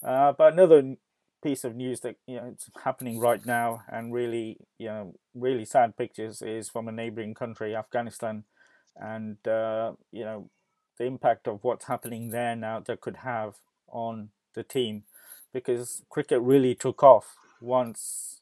[0.00, 0.96] but another
[1.42, 5.64] piece of news that you know it's happening right now, and really you know really
[5.64, 8.44] sad pictures is from a neighboring country, Afghanistan.
[8.96, 10.50] And uh, you know
[10.98, 13.54] the impact of what's happening there now that could have
[13.88, 15.04] on the team.
[15.52, 18.40] Because cricket really took off once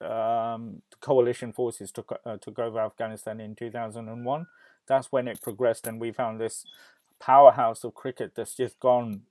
[0.00, 4.46] um, the coalition forces took uh, took over Afghanistan in 2001
[4.88, 6.64] that's when it progressed and we found this
[7.20, 9.22] powerhouse of cricket that's just gone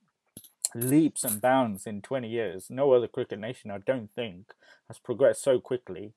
[0.74, 4.54] leaps and bounds in 20 years no other cricket nation I don't think
[4.88, 6.14] has progressed so quickly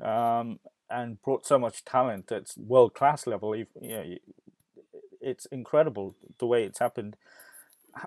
[0.00, 0.58] um,
[0.90, 3.54] and brought so much talent at world class level.
[3.56, 4.14] You know,
[5.20, 7.16] it's incredible the way it's happened.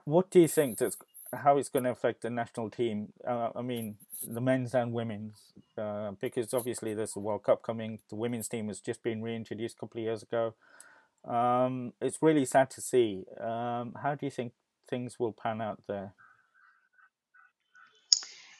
[0.05, 0.97] What do you think that's
[1.33, 3.13] how it's going to affect the national team?
[3.27, 7.99] Uh, I mean, the men's and women's, uh, because obviously there's a World Cup coming.
[8.09, 10.53] The women's team has just been reintroduced a couple of years ago.
[11.25, 13.25] Um, it's really sad to see.
[13.39, 14.53] Um, how do you think
[14.89, 16.13] things will pan out there?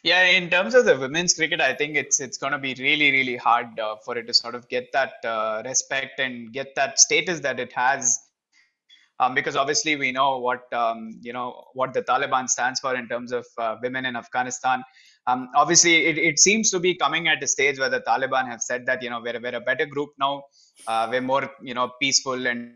[0.04, 3.12] Yeah, in terms of the women's cricket, I think it's it's going to be really
[3.12, 7.00] really hard uh, for it to sort of get that uh, respect and get that
[7.00, 8.18] status that it has,
[9.20, 13.10] um, because obviously we know what um, you know what the Taliban stands for in
[13.10, 14.84] terms of uh, women in Afghanistan.
[15.28, 18.62] Um, obviously, it, it seems to be coming at a stage where the Taliban have
[18.62, 20.44] said that you know we're, we're a better group now,
[20.88, 22.74] uh, we're more you know peaceful and,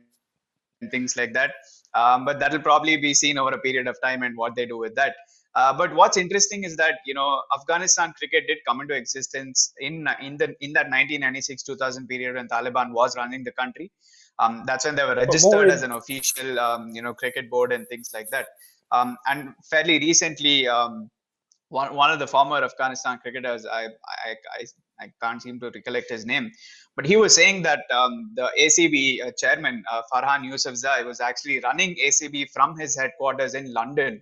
[0.81, 1.53] and things like that.
[1.95, 4.77] Um, but that'll probably be seen over a period of time and what they do
[4.77, 5.15] with that.
[5.55, 10.07] Uh, but what's interesting is that you know Afghanistan cricket did come into existence in
[10.21, 13.91] in the in that 1996-2000 period when Taliban was running the country.
[14.39, 17.87] Um, that's when they were registered as an official um, you know cricket board and
[17.87, 18.47] things like that.
[18.91, 21.11] Um, and fairly recently, um,
[21.69, 24.65] one one of the former Afghanistan cricketers, I, I I
[24.99, 26.51] I can't seem to recollect his name,
[26.95, 31.59] but he was saying that um, the ACB uh, chairman uh, Farhan Yousafzai was actually
[31.59, 34.21] running ACB from his headquarters in London.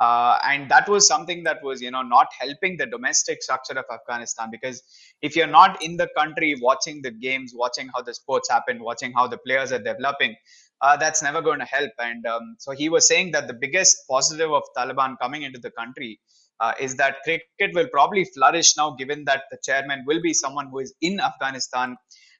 [0.00, 3.84] Uh, and that was something that was you know not helping the domestic structure of
[3.92, 4.48] afghanistan.
[4.50, 4.82] Because
[5.20, 9.12] if you're not in the country watching the games watching how the sports happen watching
[9.12, 10.34] how the players are developing
[10.80, 11.90] uh, that's never going to help.
[11.98, 15.70] And um, so he was saying that the biggest positive of taliban coming into the
[15.70, 16.18] country
[16.60, 20.68] uh, is that cricket will probably flourish now given that the chairman will be someone
[20.70, 21.96] who is in afghanistan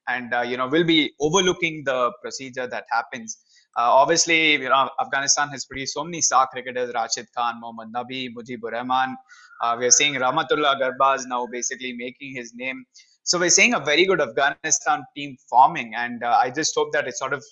[0.09, 3.39] and uh, you know will be overlooking the procedure that happens
[3.77, 8.29] uh, obviously, you know, Afghanistan has produced so many star cricketers: Rashid Khan, Mohammad Nabi,
[8.35, 9.17] Mujibur Rahman.
[9.63, 12.85] Uh, we are seeing Rahmanullah Gurbaz now basically making his name.
[13.23, 17.07] So we're seeing a very good Afghanistan team forming, and uh, I just hope that
[17.07, 17.45] it sort of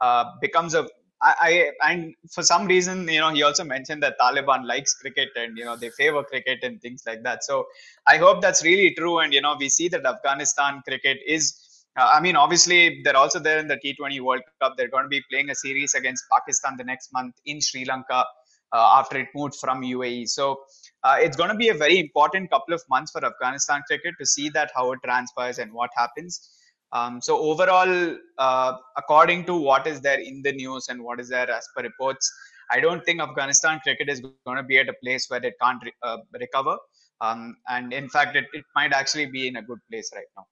[0.00, 0.88] uh, becomes a.
[1.22, 5.30] I, I and for some reason, you know, he also mentioned that Taliban likes cricket
[5.36, 7.44] and you know they favor cricket and things like that.
[7.44, 7.66] So
[8.06, 11.66] I hope that's really true, and you know we see that Afghanistan cricket is
[11.98, 14.74] uh, I mean, obviously, they're also there in the T20 World Cup.
[14.76, 18.24] They're going to be playing a series against Pakistan the next month in Sri Lanka
[18.72, 20.28] uh, after it moved from UAE.
[20.28, 20.60] So
[21.04, 24.26] uh, it's going to be a very important couple of months for Afghanistan cricket to
[24.26, 26.50] see that how it transpires and what happens.
[26.92, 31.28] Um, so overall, uh, according to what is there in the news and what is
[31.28, 32.32] there as per reports,
[32.70, 35.82] I don't think Afghanistan cricket is going to be at a place where it can't
[35.84, 36.76] re- uh, recover.
[37.20, 40.46] Um, and in fact, it, it might actually be in a good place right now.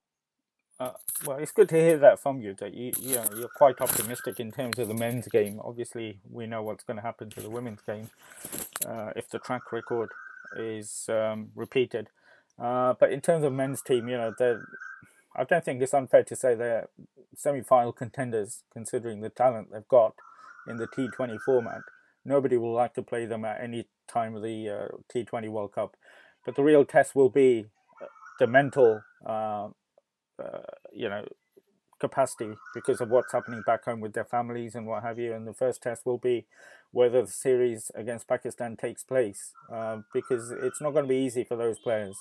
[0.80, 0.90] Uh,
[1.24, 2.54] well, it's good to hear that from you.
[2.54, 5.60] That you, you know, you're quite optimistic in terms of the men's game.
[5.62, 8.10] Obviously, we know what's going to happen to the women's game
[8.86, 10.10] uh, if the track record
[10.56, 12.08] is um, repeated.
[12.58, 14.34] Uh, but in terms of men's team, you know,
[15.36, 16.88] I don't think it's unfair to say they're
[17.36, 20.14] semi-final contenders considering the talent they've got
[20.68, 21.82] in the T20 format.
[22.24, 25.96] Nobody will like to play them at any time of the uh, T20 World Cup,
[26.44, 27.66] but the real test will be
[28.00, 28.06] uh,
[28.38, 29.68] the mental uh,
[30.42, 31.24] uh, you know,
[32.00, 35.32] capacity because of what's happening back home with their families and what have you.
[35.32, 36.46] And the first test will be
[36.90, 41.44] whether the series against Pakistan takes place uh, because it's not going to be easy
[41.44, 42.16] for those players.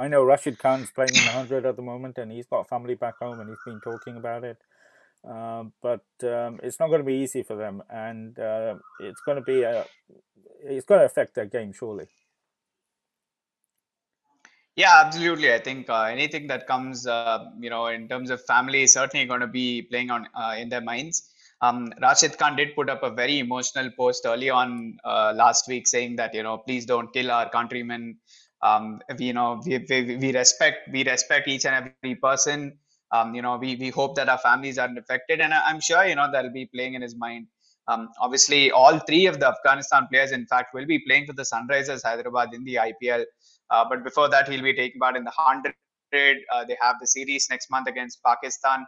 [0.00, 2.94] I know Rashid Khan's playing in the 100 at the moment and he's got family
[2.94, 4.56] back home and he's been talking about it.
[5.28, 9.36] Um, but um, it's not going to be easy for them and uh, it's going
[9.36, 9.84] to be a,
[10.64, 12.06] it's going to affect their game surely.
[14.74, 15.52] Yeah, absolutely.
[15.52, 19.26] I think uh, anything that comes, uh, you know, in terms of family is certainly
[19.26, 21.28] going to be playing on uh, in their minds.
[21.60, 25.86] Um, Rashid Khan did put up a very emotional post early on uh, last week
[25.86, 28.16] saying that you know please don't kill our countrymen.
[28.62, 32.78] Um, we, you know we, we, we respect we respect each and every person.
[33.12, 36.14] Um, you know we, we hope that our families aren't affected, and I'm sure you
[36.14, 37.46] know that'll be playing in his mind.
[37.88, 41.42] Um, obviously, all three of the Afghanistan players, in fact, will be playing for the
[41.42, 43.24] Sunrisers Hyderabad in the IPL.
[43.70, 45.74] Uh, but before that, he'll be taking part in the 100.
[46.52, 48.86] Uh, they have the series next month against Pakistan.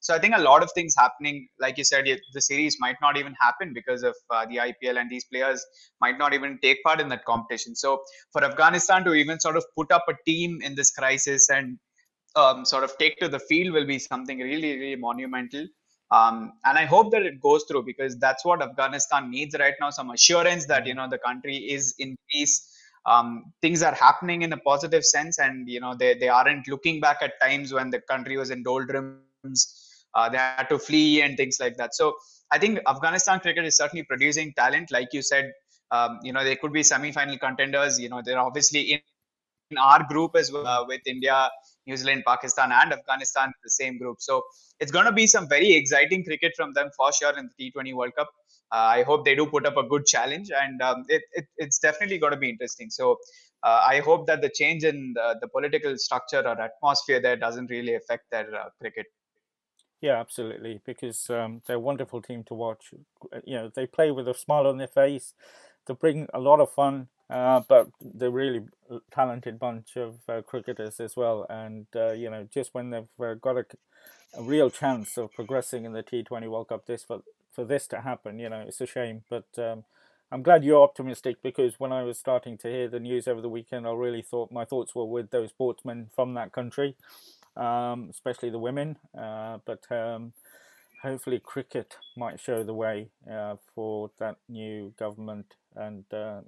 [0.00, 1.48] So I think a lot of things happening.
[1.60, 5.10] Like you said, the series might not even happen because of uh, the IPL, and
[5.10, 5.64] these players
[6.00, 7.76] might not even take part in that competition.
[7.76, 11.78] So for Afghanistan to even sort of put up a team in this crisis and
[12.34, 15.66] um, sort of take to the field will be something really, really monumental.
[16.10, 19.90] Um, and I hope that it goes through because that's what Afghanistan needs right now:
[19.90, 22.70] some assurance that you know the country is in peace
[23.06, 27.00] um, things are happening in a positive sense and you know they, they aren't looking
[27.00, 31.36] back at times when the country was in doldrums uh, they had to flee and
[31.36, 32.14] things like that so
[32.50, 35.52] i think afghanistan cricket is certainly producing talent like you said
[35.92, 39.00] um, you know they could be semi-final contenders you know they're obviously in
[39.78, 41.48] our group as well uh, with India,
[41.86, 44.16] New Zealand, Pakistan, and Afghanistan, the same group.
[44.20, 44.42] So
[44.80, 47.94] it's going to be some very exciting cricket from them for sure in the T20
[47.94, 48.28] World Cup.
[48.72, 51.78] Uh, I hope they do put up a good challenge, and um, it, it, it's
[51.78, 52.88] definitely going to be interesting.
[52.88, 53.18] So
[53.62, 57.68] uh, I hope that the change in the, the, political structure or atmosphere there doesn't
[57.68, 59.06] really affect their uh, cricket.
[60.00, 62.94] Yeah, absolutely, because um, they're a wonderful team to watch.
[63.44, 65.34] You know, they play with a smile on their face.
[65.86, 68.62] They bring a lot of fun, uh, but they're really
[69.10, 71.46] talented bunch of uh, cricketers as well.
[71.50, 73.66] And uh, you know, just when they've uh, got a,
[74.38, 78.00] a, real chance of progressing in the T20 World Cup, this for for this to
[78.00, 79.24] happen, you know, it's a shame.
[79.28, 79.84] But um,
[80.32, 83.48] I'm glad you're optimistic because when I was starting to hear the news over the
[83.50, 86.96] weekend, I really thought my thoughts were with those sportsmen from that country
[87.56, 88.96] um, especially the women.
[89.16, 90.32] Uh, but um,
[91.02, 96.40] hopefully, cricket might show the way uh, for that new government and uh,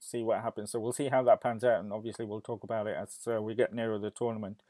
[0.00, 0.72] see what happens.
[0.72, 3.42] So we'll see how that pans out, and obviously, we'll talk about it as uh,
[3.42, 4.62] we get nearer the tournament.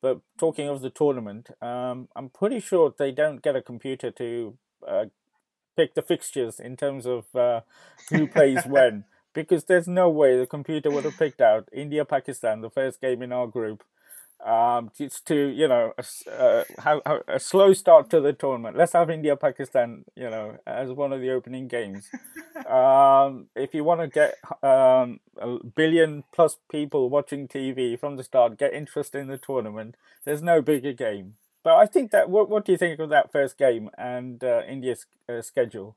[0.00, 4.56] But talking of the tournament, um, I'm pretty sure they don't get a computer to
[4.86, 5.04] uh,
[5.76, 7.60] pick the fixtures in terms of uh,
[8.08, 9.04] who plays when.
[9.32, 13.22] Because there's no way the computer would have picked out India Pakistan, the first game
[13.22, 13.84] in our group,
[14.44, 18.76] um, just to you know a, uh, have, a slow start to the tournament.
[18.76, 22.08] Let's have India Pakistan, you know, as one of the opening games.
[22.68, 28.24] um, if you want to get um, a billion plus people watching TV from the
[28.24, 29.96] start, get interest in the tournament.
[30.24, 31.34] There's no bigger game.
[31.62, 34.62] But I think that what what do you think of that first game and uh,
[34.66, 35.96] India's uh, schedule?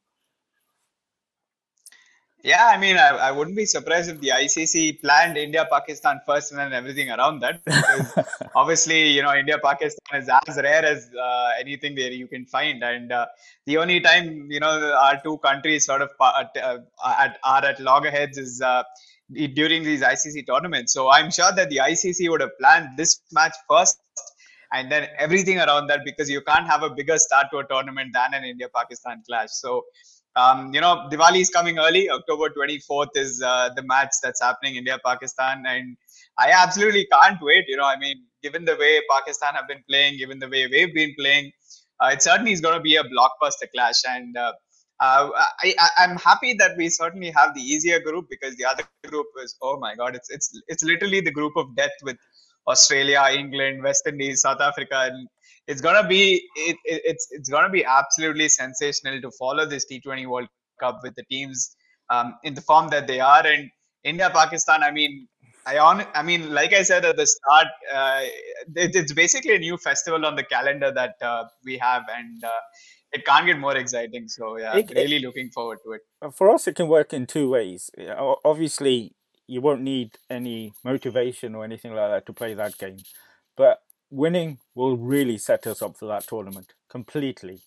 [2.43, 6.51] Yeah, I mean, I, I wouldn't be surprised if the ICC planned India Pakistan first
[6.51, 7.63] and then everything around that.
[7.63, 8.25] Because
[8.55, 12.83] obviously, you know, India Pakistan is as rare as uh, anything there you can find.
[12.83, 13.27] And uh,
[13.65, 16.43] the only time, you know, our two countries sort of uh,
[17.01, 18.83] at, are at loggerheads is uh,
[19.53, 20.91] during these ICC tournaments.
[20.91, 24.01] So I'm sure that the ICC would have planned this match first
[24.73, 28.11] and then everything around that because you can't have a bigger start to a tournament
[28.11, 29.51] than an India Pakistan clash.
[29.51, 29.85] So
[30.35, 32.09] um, you know, Diwali is coming early.
[32.09, 35.95] October 24th is uh, the match that's happening India Pakistan, and
[36.39, 37.65] I absolutely can't wait.
[37.67, 40.93] You know, I mean, given the way Pakistan have been playing, given the way we've
[40.93, 41.51] been playing,
[41.99, 44.01] uh, it certainly is going to be a blockbuster clash.
[44.07, 44.53] And uh,
[44.99, 45.29] uh
[45.61, 49.55] I, am happy that we certainly have the easier group because the other group is
[49.61, 52.17] oh my god, it's it's it's literally the group of death with
[52.67, 55.27] Australia, England, West Indies, South Africa, and
[55.67, 60.27] it's gonna be it, it, it's it's gonna be absolutely sensational to follow this T20
[60.27, 60.47] World
[60.79, 61.75] Cup with the teams
[62.09, 63.45] um, in the form that they are.
[63.45, 63.69] And
[64.03, 65.27] India, Pakistan, I mean,
[65.65, 68.21] I on I mean, like I said at the start, uh,
[68.75, 72.61] it, it's basically a new festival on the calendar that uh, we have, and uh,
[73.13, 74.27] it can't get more exciting.
[74.27, 76.01] So yeah, it, really looking forward to it.
[76.33, 77.89] For us, it can work in two ways.
[78.43, 79.15] Obviously,
[79.47, 82.97] you won't need any motivation or anything like that to play that game,
[83.55, 83.79] but
[84.13, 87.61] winning will really set us up for that tournament completely.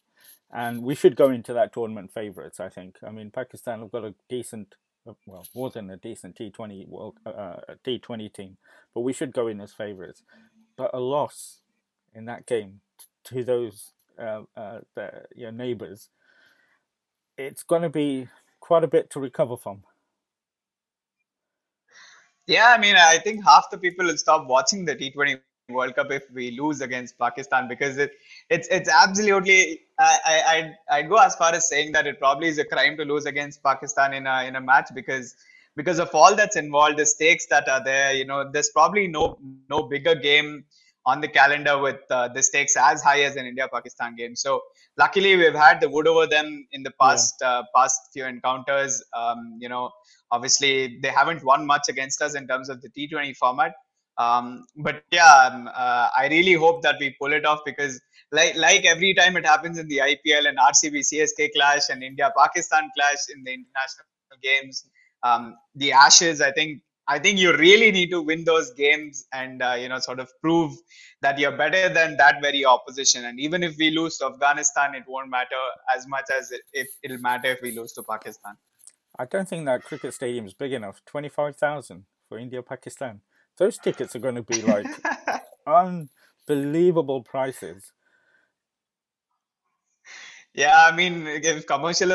[0.52, 2.96] And we should go into that tournament favourites, I think.
[3.06, 7.16] I mean, Pakistan have got a decent, uh, well, more than a decent T20 world,
[7.26, 8.56] uh, T20 team,
[8.94, 10.22] but we should go in as favourites.
[10.76, 11.62] But a loss
[12.14, 12.80] in that game
[13.24, 14.78] to those uh, uh,
[15.34, 16.08] your neighbours,
[17.36, 18.28] it's going to be
[18.60, 19.82] quite a bit to recover from.
[22.46, 26.12] Yeah, I mean, I think half the people will stop watching the T20 World Cup
[26.12, 28.12] if we lose against Pakistan because it,
[28.50, 32.58] it's it's absolutely I I I go as far as saying that it probably is
[32.58, 35.34] a crime to lose against Pakistan in a in a match because
[35.74, 38.14] because of all that's involved, the stakes that are there.
[38.14, 39.38] You know, there's probably no
[39.68, 40.64] no bigger game
[41.04, 44.34] on the calendar with uh, the stakes as high as an India Pakistan game.
[44.36, 44.62] So
[44.98, 47.48] luckily we've had the wood over them in the past yeah.
[47.48, 49.02] uh, past few encounters.
[49.16, 49.90] Um, you know,
[50.30, 53.74] obviously they haven't won much against us in terms of the T20 format
[54.18, 58.00] um, but yeah, um, uh, I really hope that we pull it off because,
[58.32, 62.32] like, like every time it happens in the IPL and RCB CSK clash and India
[62.36, 64.06] Pakistan clash in the international
[64.42, 64.88] games,
[65.22, 69.62] um, the Ashes, I think, I think you really need to win those games and
[69.62, 70.72] uh, you know sort of prove
[71.22, 73.26] that you're better than that very opposition.
[73.26, 75.62] And even if we lose to Afghanistan, it won't matter
[75.94, 78.56] as much as it, if it'll matter if we lose to Pakistan.
[79.18, 81.00] I don't think that cricket stadium is big enough.
[81.06, 83.20] Twenty-five thousand for India Pakistan.
[83.58, 84.86] Those tickets are going to be like
[85.66, 87.92] unbelievable prices.
[90.54, 92.12] Yeah, I mean, if commercial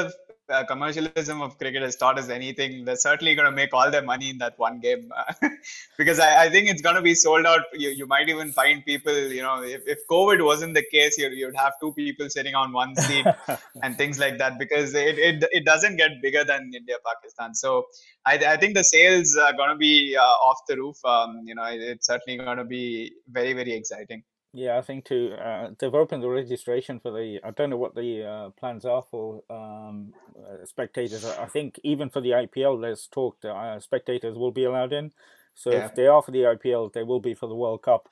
[0.51, 4.01] uh, commercialism of cricket has taught us anything, they're certainly going to make all their
[4.01, 5.09] money in that one game.
[5.97, 7.61] because I, I, think it's going to be sold out.
[7.73, 11.29] You, you might even find people, you know, if, if COVID wasn't the case, you,
[11.29, 13.25] you'd have two people sitting on one seat
[13.83, 17.55] and things like that because it, it, it doesn't get bigger than India Pakistan.
[17.55, 17.87] So
[18.25, 20.97] I, I think the sales are going to be uh, off the roof.
[21.05, 24.23] Um, you know, it, it's certainly going to be very, very exciting.
[24.53, 25.33] Yeah, I think too.
[25.33, 27.39] Uh, they've opened the registration for the.
[27.43, 31.23] I don't know what the uh, plans are for um, uh, spectators.
[31.23, 35.13] I think even for the IPL, there's talk that uh, spectators will be allowed in.
[35.55, 35.85] So yeah.
[35.85, 38.09] if they are for the IPL, they will be for the World Cup.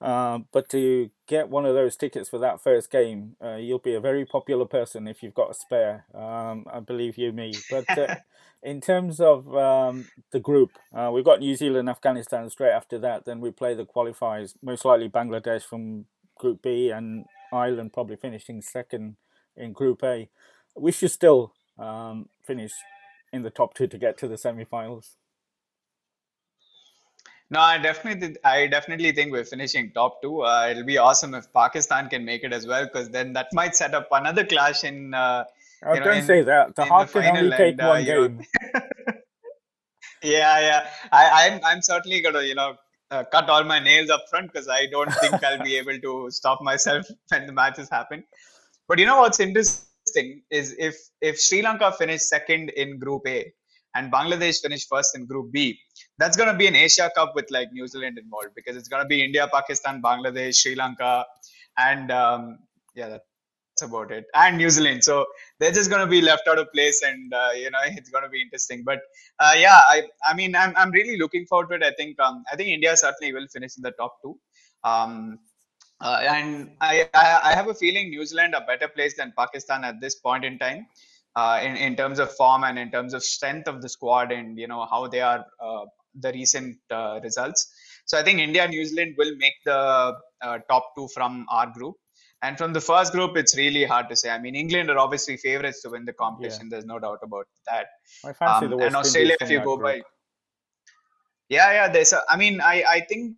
[0.00, 3.94] Um, but to get one of those tickets for that first game, uh, you'll be
[3.94, 6.04] a very popular person if you've got a spare.
[6.14, 7.54] Um, I believe you, me.
[7.70, 8.16] But uh,
[8.62, 13.24] in terms of um, the group, uh, we've got New Zealand, Afghanistan straight after that.
[13.24, 16.06] Then we play the qualifiers, most likely Bangladesh from
[16.38, 19.16] Group B, and Ireland probably finishing second
[19.56, 20.28] in Group A.
[20.76, 22.72] We should still um, finish
[23.32, 25.16] in the top two to get to the semi-finals.
[27.50, 30.42] No, I definitely, I definitely think we're finishing top two.
[30.42, 33.76] Uh, it'll be awesome if Pakistan can make it as well, because then that might
[33.76, 35.44] set up another clash in uh,
[35.84, 38.40] I going to say that the Hawks can only take and, uh, one game.
[40.22, 40.90] yeah, yeah.
[41.12, 42.76] I, I'm I'm certainly gonna you know
[43.10, 46.30] uh, cut all my nails up front because I don't think I'll be able to
[46.38, 48.24] stop myself when the matches happen.
[48.88, 53.52] But you know what's interesting is if if Sri Lanka finish second in Group A
[53.94, 55.78] and Bangladesh finished first in Group B,
[56.18, 59.02] that's going to be an Asia Cup with like New Zealand involved because it's going
[59.02, 61.24] to be India, Pakistan, Bangladesh, Sri Lanka,
[61.78, 62.58] and um,
[62.94, 63.24] yeah, that's
[63.82, 64.24] about it.
[64.34, 65.02] And new zealand.
[65.02, 65.26] So
[65.58, 68.24] they're just going to be left out of place and uh, you know it's going
[68.24, 68.84] to be interesting.
[68.84, 69.00] But
[69.40, 71.82] uh, yeah i i mean I'm, I'm really looking forward to it.
[71.82, 74.38] I think um, i think india certainly will finish in the top two.
[74.84, 75.38] Um,
[76.00, 79.84] uh, and I, I, I have a feeling new zealand are better placed than pakistan
[79.84, 80.86] at this point in time
[81.36, 84.58] uh, in, in terms of form and in terms of strength of the squad and
[84.58, 85.84] you know how they are uh,
[86.20, 87.72] the recent uh, results
[88.04, 90.14] so i think india and new zealand will make the
[90.68, 91.96] top two from our group
[92.44, 94.28] and from the first group, it's really hard to say.
[94.28, 96.64] I mean, England are obviously favorites to win the competition.
[96.64, 96.70] Yeah.
[96.72, 97.86] There's no doubt about that.
[98.22, 99.86] I fancy um, the West and Australia, if you go group.
[99.86, 100.02] by.
[101.48, 101.88] Yeah, yeah.
[101.88, 102.12] There's.
[102.12, 103.36] A, I mean, I I think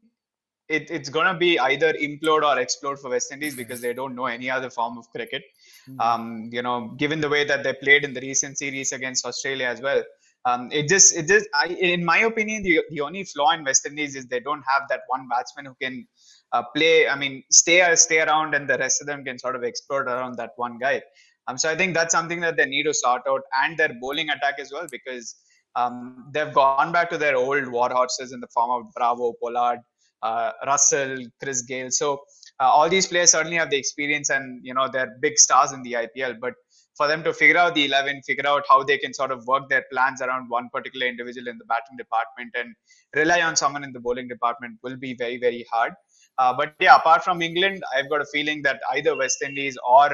[0.69, 4.27] it, it's gonna be either implode or explode for West Indies because they don't know
[4.27, 5.45] any other form of cricket.
[5.89, 6.01] Mm-hmm.
[6.01, 9.67] Um, you know, given the way that they played in the recent series against Australia
[9.67, 10.03] as well.
[10.45, 13.85] Um, it just, it just, I, in my opinion, the, the only flaw in West
[13.85, 16.07] Indies is they don't have that one batsman who can
[16.53, 17.09] uh, play.
[17.09, 20.37] I mean, stay stay around, and the rest of them can sort of explode around
[20.37, 21.03] that one guy.
[21.49, 24.31] Um, so I think that's something that they need to sort out, and their bowling
[24.31, 25.35] attack as well, because
[25.75, 29.81] um, they've gone back to their old war horses in the form of Bravo, Pollard,
[30.23, 31.91] uh, Russell, Chris Gayle.
[31.91, 32.21] So
[32.61, 35.83] uh, all these players certainly have the experience, and you know they're big stars in
[35.83, 36.39] the IPL.
[36.41, 36.55] But
[36.97, 39.69] for them to figure out the 11, figure out how they can sort of work
[39.69, 42.75] their plans around one particular individual in the batting department and
[43.15, 45.93] rely on someone in the bowling department will be very, very hard.
[46.39, 50.07] Uh, but yeah, apart from England, I've got a feeling that either West Indies or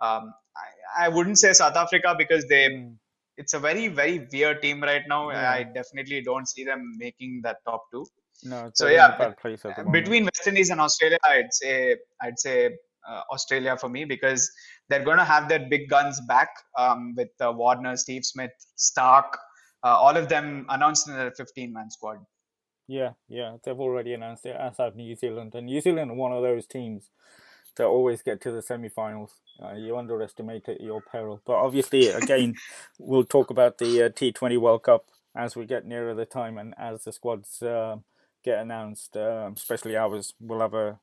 [0.00, 2.88] um, I, I, wouldn't say South Africa because they hmm.
[3.36, 5.30] it's a very very weird team right now.
[5.30, 5.50] Yeah.
[5.50, 8.04] I definitely don't see them making that top two.
[8.44, 9.32] No, so yeah,
[9.92, 12.70] between West Indies and Australia, I'd say I'd say
[13.08, 14.50] uh, Australia for me because
[14.88, 19.24] they're going to have their big guns back um, with uh, Warner, Steve Smith, Starc,
[19.84, 22.18] uh, all of them announced in their 15 man squad.
[22.88, 25.54] Yeah, yeah, they've already announced it, as have New Zealand.
[25.54, 27.10] And New Zealand are one of those teams
[27.76, 29.32] that always get to the semi-finals.
[29.62, 31.40] Uh, you underestimate it at your peril.
[31.46, 32.54] But obviously, again,
[32.98, 36.74] we'll talk about the uh, T20 World Cup as we get nearer the time and
[36.78, 37.96] as the squads uh,
[38.42, 40.98] get announced, um, especially ours, we'll have a.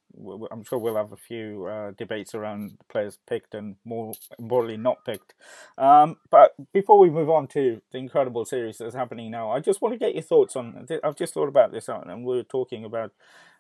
[0.52, 5.06] I'm sure we'll have a few uh, debates around players picked and more importantly not
[5.06, 5.34] picked.
[5.78, 9.82] Um, but before we move on to the incredible series that's happening now, I just
[9.82, 10.88] want to get your thoughts on.
[11.04, 13.12] I've just thought about this, and we were talking about.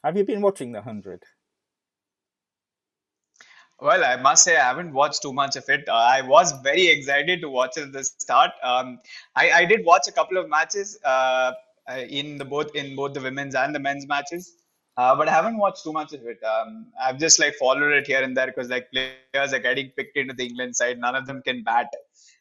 [0.04, 1.24] Have you been watching the hundred?
[3.82, 5.88] Well, I must say I haven't watched too much of it.
[5.88, 8.52] Uh, I was very excited to watch it at the start.
[8.62, 9.00] Um,
[9.38, 11.00] I, I did watch a couple of matches.
[11.06, 11.54] Uh, uh,
[11.98, 14.56] in the both in both the women's and the men's matches.
[14.98, 16.40] Uh, but I haven't watched too much of it.
[16.44, 20.18] Um, I've just like followed it here and there because like players are getting picked
[20.18, 21.00] into the England side.
[21.00, 21.88] None of them can bat,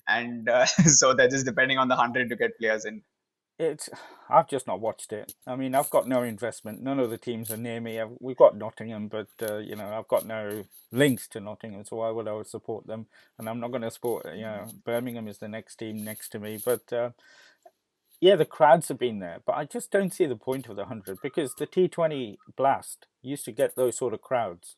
[0.08, 0.66] and uh,
[1.00, 3.02] so they're just depending on the hundred to get players in.
[3.60, 3.88] It's
[4.30, 5.34] I've just not watched it.
[5.46, 6.80] I mean, I've got no investment.
[6.80, 8.00] None of the teams are near me.
[8.00, 11.96] I've, we've got Nottingham, but uh, you know, I've got no links to Nottingham, so
[11.96, 13.06] why would I support them?
[13.38, 14.26] And I'm not going to support.
[14.34, 17.10] You know, Birmingham is the next team next to me, but uh,
[18.20, 20.82] yeah, the crowds have been there, but I just don't see the point of the
[20.82, 24.76] 100 because the T20 Blast used to get those sort of crowds,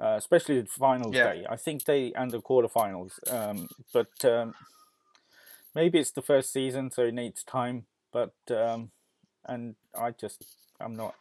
[0.00, 1.32] uh, especially the finals yeah.
[1.32, 1.46] day.
[1.48, 3.12] I think they, and the quarterfinals.
[3.32, 4.54] Um, but um,
[5.74, 7.84] maybe it's the first season, so it needs time.
[8.12, 8.90] But um,
[9.46, 10.44] and I just
[10.80, 11.14] I'm not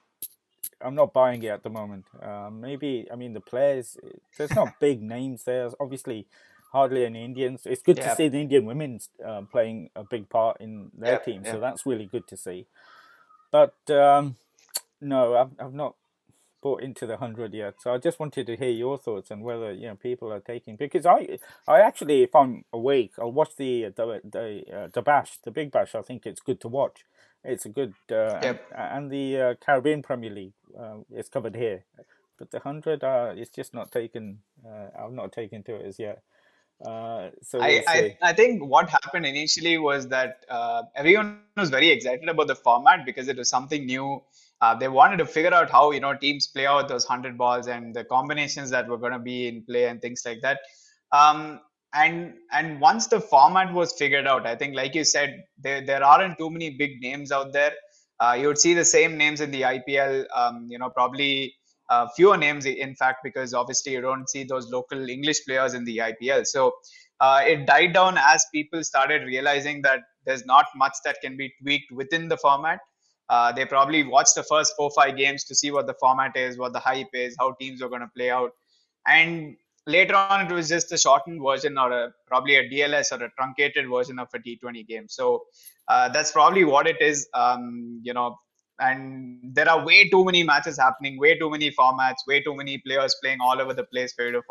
[0.81, 2.05] I'm not buying it at the moment.
[2.21, 3.97] Um, maybe I mean the players.
[4.37, 5.69] There's not big names there.
[5.79, 6.27] Obviously,
[6.74, 7.61] hardly any Indians.
[7.65, 8.09] It's good yeah.
[8.09, 11.53] to see the Indian women uh, playing a big part in their yeah, team, yeah.
[11.53, 12.65] so that's really good to see.
[13.51, 14.36] But um,
[14.99, 15.95] no, I've, I've not
[16.63, 17.76] bought into the hundred yet.
[17.80, 20.76] So I just wanted to hear your thoughts on whether you know people are taking
[20.78, 25.38] because I I actually if I'm awake I'll watch the the the, uh, the bash
[25.43, 25.93] the big bash.
[25.93, 27.05] I think it's good to watch.
[27.43, 28.65] It's a good uh, yep.
[28.76, 31.84] and, and, the uh, Caribbean Premier League uh, is covered here,
[32.39, 34.39] but the hundred uh, it's just not taken.
[34.65, 36.24] Uh, I've not taken to it as yet.
[36.86, 41.69] Uh, so we'll I, I, I think what happened initially was that uh, everyone was
[41.69, 44.21] very excited about the format because it was something new.
[44.61, 47.67] Uh, they wanted to figure out how you know teams play out those 100 balls
[47.67, 50.59] and the combinations that were going to be in play and things like that.
[51.11, 51.59] Um,
[51.93, 56.03] and and once the format was figured out i think like you said there, there
[56.03, 57.73] aren't too many big names out there.
[58.19, 61.53] Uh, you would see the same names in the ipl um, you know probably
[61.93, 65.83] uh, fewer names in fact because obviously you don't see those local english players in
[65.89, 66.71] the ipl so
[67.25, 71.53] uh, it died down as people started realizing that there's not much that can be
[71.61, 72.79] tweaked within the format
[73.29, 76.57] uh, they probably watched the first four five games to see what the format is,
[76.57, 78.51] what the hype is, how teams are going to play out,
[79.07, 79.55] and
[79.87, 83.29] later on it was just a shortened version or a, probably a DLS or a
[83.37, 85.07] truncated version of a T20 game.
[85.07, 85.43] So
[85.87, 87.27] uh, that's probably what it is.
[87.33, 88.37] Um, you know,
[88.80, 92.78] and there are way too many matches happening, way too many formats, way too many
[92.80, 94.41] players playing all over the place for you to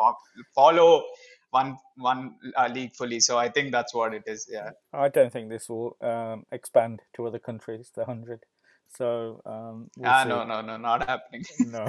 [0.54, 1.02] follow
[1.50, 3.20] one one uh, league fully.
[3.20, 4.48] So I think that's what it is.
[4.50, 4.70] Yeah.
[4.92, 7.90] I don't think this will um, expand to other countries.
[7.94, 8.40] The hundred.
[8.96, 11.44] So um, we'll ah, no, no, no, not happening.
[11.60, 11.86] no,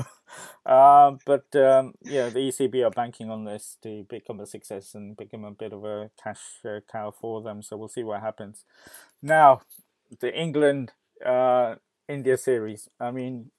[0.65, 5.17] um, but um, yeah, the ECB are banking on this to become a success and
[5.17, 7.61] become a bit of a cash uh, cow for them.
[7.61, 8.63] So we'll see what happens.
[9.21, 9.63] Now,
[10.21, 10.93] the England
[11.25, 11.75] uh,
[12.07, 12.89] India series.
[12.99, 13.51] I mean,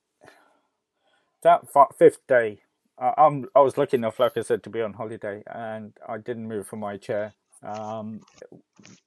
[1.42, 1.62] that
[1.96, 2.60] fifth day.
[2.98, 6.46] I'm, I was lucky enough, like I said, to be on holiday, and I didn't
[6.46, 7.34] move from my chair.
[7.62, 8.20] Um,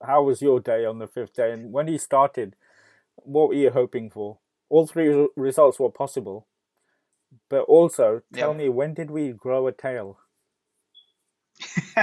[0.03, 1.51] how was your day on the fifth day?
[1.51, 2.55] And when he started,
[3.15, 4.39] what were you hoping for?
[4.69, 6.47] All three results were possible,
[7.49, 10.19] but also tell me when did we grow a tail?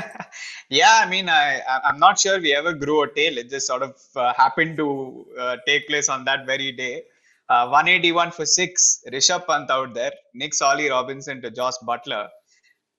[0.68, 3.36] yeah, I mean, I I'm not sure we ever grew a tail.
[3.36, 7.02] It just sort of uh, happened to uh, take place on that very day.
[7.48, 9.00] Uh, 181 for six.
[9.12, 10.12] Rishabh Pant out there.
[10.34, 12.28] Nicks Ollie Robinson to Jos Buttler.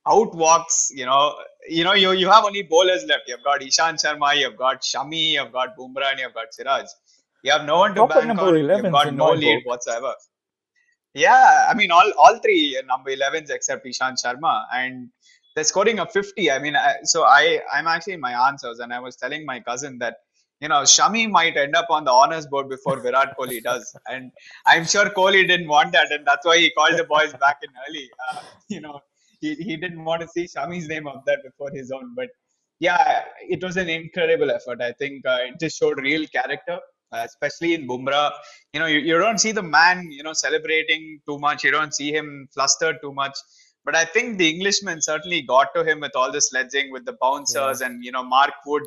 [0.08, 1.36] Out walks, you know,
[1.68, 3.24] you know, you you have only bowlers left.
[3.28, 6.86] You've got Ishant Sharma, you've got Shami, you've got Bumrah, and you've got Siraj.
[7.44, 8.56] You have no one to bank on.
[8.56, 9.72] You've got no lead book.
[9.72, 10.14] whatsoever.
[11.16, 15.10] Yeah, I mean all all three number 11s except Ishant Sharma, and
[15.56, 16.52] they're scoring a 50.
[16.52, 19.60] I mean, I, so I I'm actually in my answers, and I was telling my
[19.60, 20.18] cousin that
[20.62, 24.32] you know Shami might end up on the honors board before Virat Kohli does, and
[24.66, 27.70] I'm sure Kohli didn't want that, and that's why he called the boys back in
[27.88, 28.10] early.
[28.30, 29.00] Uh, you know,
[29.42, 32.30] he, he didn't want to see Shami's name up there before his own, but
[32.80, 34.82] yeah, it was an incredible effort.
[34.82, 36.80] I think uh, it just showed real character
[37.12, 38.32] uh, especially in Bumrah.
[38.74, 41.64] You know, you, you don't see the man, you know, celebrating too much.
[41.64, 43.38] You don't see him flustered too much.
[43.86, 47.16] But I think the Englishman certainly got to him with all the sledging, with the
[47.22, 47.88] bouncers, yeah.
[47.88, 48.84] and you know Mark Wood,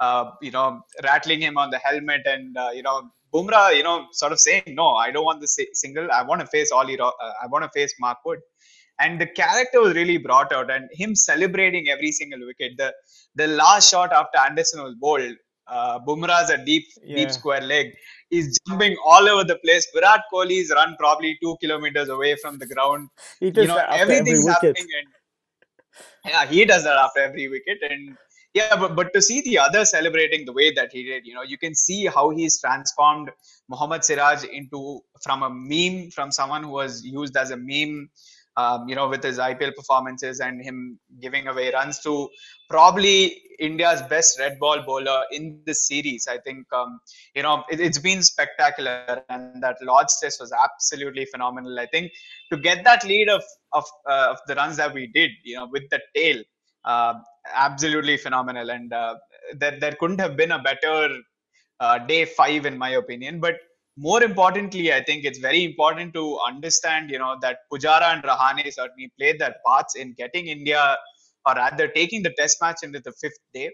[0.00, 4.06] uh, you know, rattling him on the helmet, and uh, you know Bumrah, you know,
[4.12, 6.08] sort of saying, "No, I don't want the single.
[6.10, 6.98] I want to face Ollie.
[6.98, 7.10] Uh,
[7.42, 8.40] I want to face Mark Wood."
[9.00, 12.72] And the character was really brought out, and him celebrating every single wicket.
[12.78, 12.94] The
[13.34, 15.36] the last shot after Anderson was bowled,
[15.68, 17.16] uh, Bumrah's a deep, yeah.
[17.16, 17.92] deep square leg.
[18.30, 19.86] He's jumping all over the place.
[19.94, 23.08] Virat Kohli's run probably two kilometers away from the ground.
[23.40, 24.86] He does you know, that after everything's every happening.
[26.24, 27.78] And, yeah, he does that after every wicket.
[27.88, 28.16] And
[28.54, 31.42] yeah, but, but to see the other celebrating the way that he did, you know,
[31.42, 33.30] you can see how he's transformed
[33.68, 38.10] Mohammad Siraj into from a meme, from someone who was used as a meme
[38.58, 42.28] um, you know, with his IPL performances and him giving away runs to
[42.68, 46.26] probably India's best red ball bowler in this series.
[46.28, 46.98] I think, um,
[47.36, 51.78] you know, it, has been spectacular and that Lord's test was absolutely phenomenal.
[51.78, 52.10] I think
[52.52, 55.68] to get that lead of, of, uh, of the runs that we did, you know,
[55.70, 56.42] with the tail,
[56.84, 57.14] uh,
[57.54, 58.70] absolutely phenomenal.
[58.70, 59.14] And uh,
[59.54, 61.10] there, there couldn't have been a better
[61.78, 63.38] uh, day five, in my opinion.
[63.38, 63.54] But
[63.98, 68.72] more importantly, I think it's very important to understand, you know, that Pujara and Rahane
[68.72, 70.96] certainly played their parts in getting India,
[71.44, 73.70] or rather taking the test match into the fifth day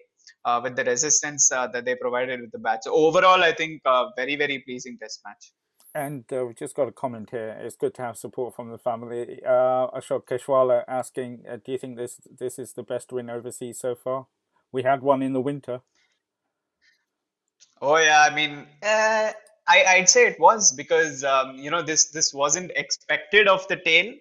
[0.46, 2.84] uh, with the resistance uh, that they provided with the bat.
[2.84, 5.52] So overall, I think uh, very, very pleasing test match.
[5.94, 7.56] And uh, we just got a comment here.
[7.60, 9.40] It's good to have support from the family.
[9.46, 13.78] Uh, Ashok Keshwala asking, uh, "Do you think this this is the best win overseas
[13.78, 14.26] so far?
[14.72, 15.82] We had one in the winter."
[17.80, 19.32] Oh yeah, I mean, uh,
[19.66, 23.76] I I'd say it was because um, you know this this wasn't expected of the
[23.76, 24.12] tail.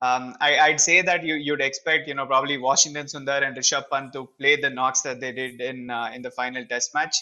[0.00, 3.84] Um, I I'd say that you you'd expect you know probably Washington Sundar and Rishabh
[3.90, 7.16] Pant to play the knocks that they did in uh, in the final Test match.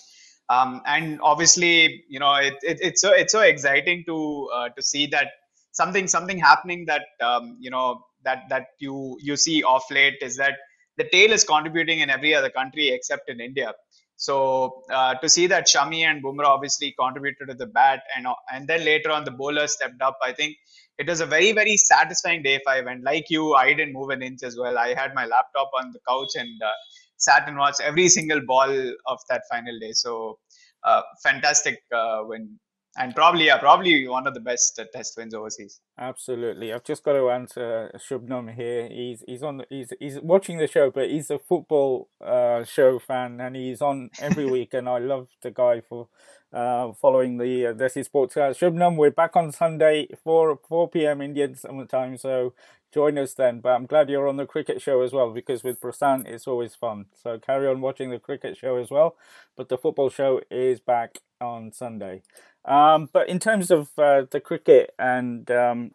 [0.48, 4.82] Um, and obviously, you know, it, it, it's so it's so exciting to uh, to
[4.82, 5.32] see that
[5.72, 10.36] something something happening that um, you know that that you you see off late is
[10.36, 10.54] that
[10.96, 13.74] the tail is contributing in every other country except in India.
[14.16, 18.66] So uh, to see that Shami and Bumrah obviously contributed to the bat, and and
[18.66, 20.18] then later on the bowler stepped up.
[20.22, 20.56] I think
[20.98, 22.86] it was a very very satisfying day five.
[22.86, 24.78] And like you, I didn't move an inch as well.
[24.78, 26.70] I had my laptop on the couch and uh,
[27.18, 28.70] sat and watched every single ball
[29.06, 29.92] of that final day.
[29.92, 30.38] So
[30.84, 32.58] uh, fantastic uh, win
[32.96, 35.80] and probably yeah, probably one of the best uh, test wins overseas.
[35.98, 38.88] Absolutely, I've just got to answer Shubnam here.
[38.88, 42.98] He's he's on the, he's he's watching the show, but he's a football uh, show
[42.98, 44.74] fan, and he's on every week.
[44.74, 46.08] And I love the guy for
[46.52, 48.36] uh, following the uh, Desi Sports.
[48.36, 51.20] Uh, Shubnam, we're back on Sunday four four p.m.
[51.20, 52.54] Indian summer time, so
[52.92, 53.60] join us then.
[53.60, 56.74] But I'm glad you're on the cricket show as well because with Prasant it's always
[56.74, 57.06] fun.
[57.14, 59.16] So carry on watching the cricket show as well.
[59.56, 62.22] But the football show is back on Sunday.
[62.66, 65.92] Um, but in terms of uh, the cricket and um,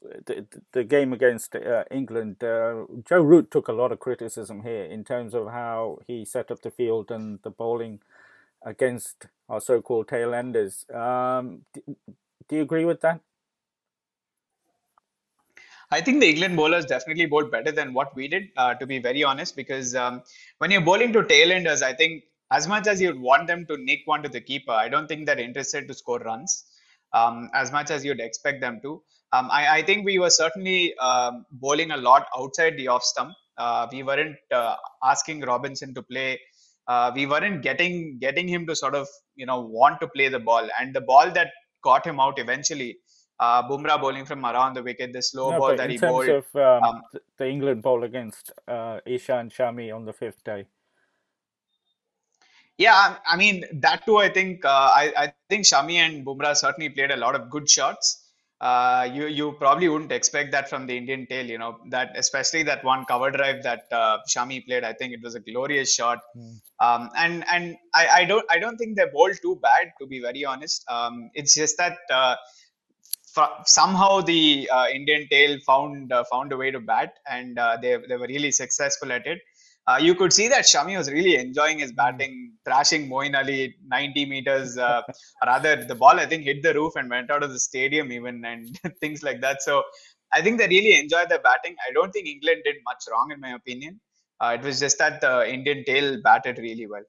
[0.00, 4.84] the, the game against uh, England, uh, Joe Root took a lot of criticism here
[4.84, 7.98] in terms of how he set up the field and the bowling
[8.62, 10.86] against our so-called tail enders.
[10.94, 11.96] Um, do,
[12.48, 13.20] do you agree with that?
[15.90, 18.98] I think the England bowlers definitely bowled better than what we did, uh, to be
[18.98, 20.22] very honest, because um,
[20.58, 24.00] when you're bowling to tailenders, I think as much as you'd want them to nick
[24.06, 26.64] one to the keeper, I don't think they're interested to score runs
[27.12, 29.02] um, as much as you'd expect them to.
[29.32, 33.34] Um, I, I, think we were certainly um, bowling a lot outside the off stump.
[33.58, 36.40] Uh, we weren't uh, asking Robinson to play.
[36.86, 40.38] Uh, we weren't getting getting him to sort of you know want to play the
[40.38, 40.66] ball.
[40.80, 41.48] And the ball that
[41.84, 42.96] got him out eventually,
[43.38, 46.24] uh, Bumrah bowling from around the wicket, the slow no, ball that he bowled.
[46.24, 47.02] In terms of um, um,
[47.36, 50.66] the England bowl against uh, Ishant Shami on the fifth day.
[52.78, 54.18] Yeah, I mean that too.
[54.18, 57.68] I think uh, I, I think Shami and Bumrah certainly played a lot of good
[57.68, 58.24] shots.
[58.60, 62.62] Uh, you you probably wouldn't expect that from the Indian tail, you know that especially
[62.64, 64.84] that one cover drive that uh, Shami played.
[64.84, 66.56] I think it was a glorious shot, mm.
[66.80, 70.20] um, and and I, I don't I don't think they bowled too bad to be
[70.20, 70.84] very honest.
[70.88, 72.36] Um, it's just that uh,
[73.64, 77.96] somehow the uh, Indian tail found uh, found a way to bat, and uh, they
[78.08, 79.40] they were really successful at it
[79.88, 84.26] uh, you could see that Shami was really enjoying his batting, thrashing Moeen Ali 90
[84.26, 84.76] meters.
[84.76, 85.00] Uh,
[85.46, 88.44] rather, the ball I think hit the roof and went out of the stadium even,
[88.44, 89.62] and things like that.
[89.62, 89.82] So
[90.32, 91.74] I think they really enjoyed their batting.
[91.88, 93.98] I don't think England did much wrong, in my opinion.
[94.40, 97.04] Uh, it was just that the Indian tail batted really well.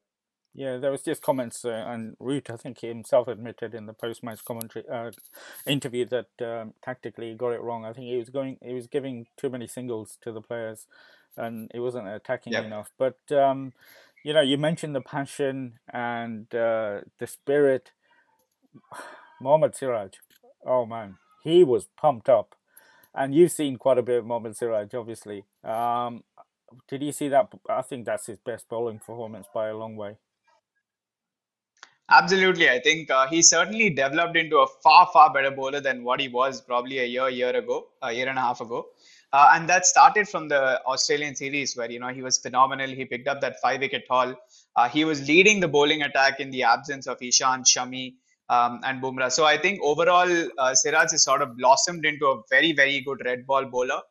[0.56, 2.50] Yeah, there was just comments uh, and Root.
[2.50, 5.12] I think he himself admitted in the post-match commentary uh,
[5.68, 7.86] interview that um, tactically he got it wrong.
[7.86, 10.88] I think he was going, he was giving too many singles to the players,
[11.40, 12.66] and he wasn't attacking yep.
[12.66, 12.92] enough.
[12.98, 13.74] But um,
[14.24, 17.92] you know, you mentioned the passion and uh, the spirit.
[19.42, 20.16] Mohammad Siraj,
[20.66, 21.16] oh man,
[21.46, 22.56] he was pumped up,
[23.16, 25.46] and you've seen quite a bit of Mohammad Siraj, obviously.
[25.64, 26.26] Um,
[26.90, 27.48] did you see that?
[27.70, 30.18] I think that's his best bowling performance by a long way.
[32.12, 36.20] Absolutely, I think uh, he certainly developed into a far far better bowler than what
[36.20, 38.88] he was probably a year year ago, a year and a half ago.
[39.32, 42.90] Uh, and that started from the Australian series where, you know, he was phenomenal.
[42.90, 44.34] He picked up that five wicket haul.
[44.76, 48.16] Uh, he was leading the bowling attack in the absence of Ishant, Shami,
[48.50, 49.32] um, and Bumrah.
[49.32, 53.22] So I think overall, uh, Siraj has sort of blossomed into a very, very good
[53.24, 54.02] red ball bowler.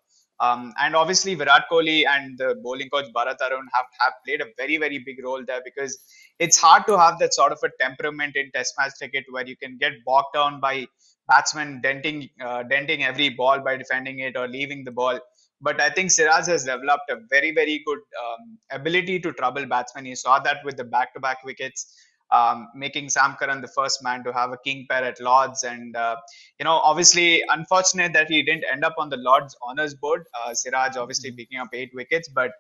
[0.41, 4.47] Um, and obviously, Virat Kohli and the bowling coach Bharat Arun have, have played a
[4.57, 5.99] very, very big role there because
[6.39, 9.57] it's hard to have that sort of a temperament in Test match cricket where you
[9.57, 10.87] can get bogged down by
[11.29, 15.19] batsmen denting uh, denting every ball by defending it or leaving the ball.
[15.61, 20.07] But I think Siraj has developed a very very good um, ability to trouble batsmen.
[20.07, 21.95] You saw that with the back-to-back wickets.
[22.31, 25.63] Um, making Sam Curran the first man to have a king pair at Lords.
[25.63, 26.17] And, uh,
[26.59, 30.25] you know, obviously, unfortunate that he didn't end up on the Lords honours board.
[30.45, 31.37] Uh, Siraj obviously mm-hmm.
[31.37, 32.51] picking up eight wickets, but,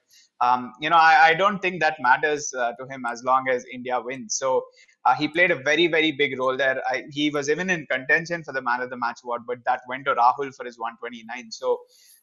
[0.40, 3.64] um, you know, I, I, don't think that matters uh, to him as long as
[3.72, 4.36] India wins.
[4.36, 4.64] So
[5.04, 6.80] uh, he played a very, very big role there.
[6.88, 9.80] I, he was even in contention for the man of the match award, but that
[9.88, 11.50] went to Rahul for his 129.
[11.50, 11.78] So,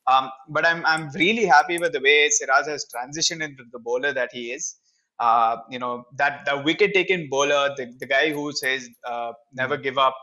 [0.07, 4.13] um, but I'm I'm really happy with the way Siraj has transitioned into the bowler
[4.13, 4.75] that he is.
[5.19, 9.77] Uh, you know that the wicket taking bowler, the, the guy who says uh, never
[9.77, 10.15] give up.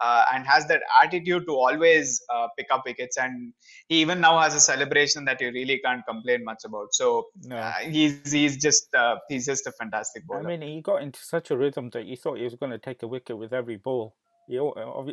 [0.00, 3.16] uh, and has that attitude to always uh, pick up wickets.
[3.16, 3.52] And
[3.88, 6.94] he even now has a celebration that you really can't complain much about.
[6.94, 7.56] So no.
[7.56, 10.40] uh, he's he's just uh, he's just a fantastic bowler.
[10.40, 12.78] I mean, he got into such a rhythm that you thought he was going to
[12.78, 14.16] take a wicket with every ball.
[14.48, 15.06] He, ball,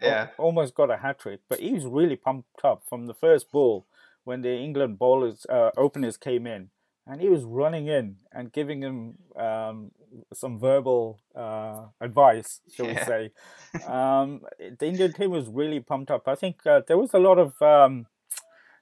[0.00, 0.28] he yeah.
[0.38, 3.86] almost got a hat trick, but he was really pumped up from the first ball
[4.24, 6.70] when the England bowlers uh, openers came in
[7.06, 9.90] and he was running in and giving him um,
[10.32, 13.00] some verbal uh, advice, shall yeah.
[13.00, 13.32] we say.
[13.86, 16.26] Um, the Indian team was really pumped up.
[16.26, 18.06] I think uh, there was a lot of, um,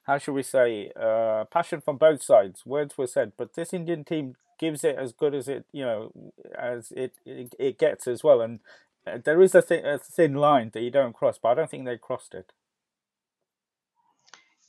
[0.05, 2.65] how should we say, uh, passion from both sides.
[2.65, 6.11] Words were said, but this Indian team gives it as good as it, you know,
[6.57, 8.41] as it it, it gets as well.
[8.41, 8.59] And
[9.07, 11.69] uh, there is a, th- a thin line that you don't cross, but I don't
[11.69, 12.51] think they crossed it.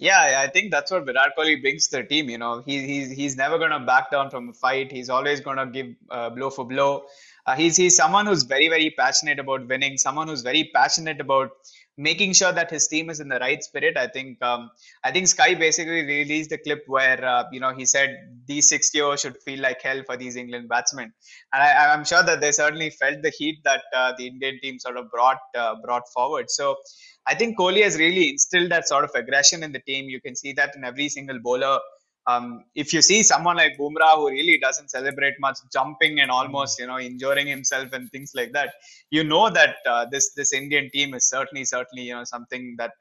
[0.01, 2.31] Yeah, I think that's what Virat Kohli brings to the team.
[2.31, 4.91] You know, he, he's he's never going to back down from a fight.
[4.91, 7.05] He's always going to give uh, blow for blow.
[7.47, 9.99] Uh, he's he's someone who's very very passionate about winning.
[9.99, 11.51] Someone who's very passionate about
[11.97, 13.97] making sure that his team is in the right spirit.
[13.97, 14.71] I think um,
[15.05, 18.17] I think Sky basically released a clip where uh, you know he said
[18.47, 21.13] these 60 overs should feel like hell for these England batsmen,
[21.53, 24.79] and I, am sure that they certainly felt the heat that uh, the Indian team
[24.79, 26.51] sort of brought uh, brought forward.
[26.51, 26.77] So
[27.27, 30.09] I think Kohli has really instilled that sort of aggression in the team.
[30.09, 31.79] You can see that in every single bowler.
[32.27, 36.79] Um, if you see someone like Bumrah who really doesn't celebrate much, jumping and almost
[36.79, 38.75] you know injuring himself and things like that,
[39.11, 42.93] you know that uh, this this Indian team is certainly certainly you know something that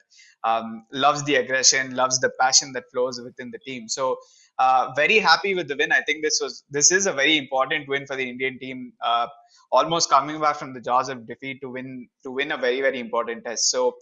[0.44, 3.88] um, loves the aggression, loves the passion that flows within the team.
[3.88, 4.16] So
[4.58, 5.92] uh, very happy with the win.
[5.92, 8.92] I think this was this is a very important win for the Indian team.
[9.02, 9.26] Uh,
[9.70, 13.00] almost coming back from the jaws of defeat to win to win a very very
[13.00, 13.70] important test.
[13.70, 13.96] So.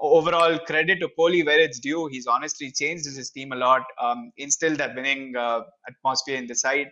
[0.00, 2.08] Overall, credit to Kohli where it's due.
[2.08, 6.54] He's honestly changed his team a lot, um, instilled that winning uh, atmosphere in the
[6.54, 6.88] side.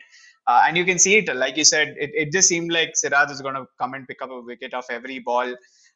[0.47, 3.29] Uh, and you can see it, like you said, it, it just seemed like Siraj
[3.29, 5.55] was going to come and pick up a wicket off every ball.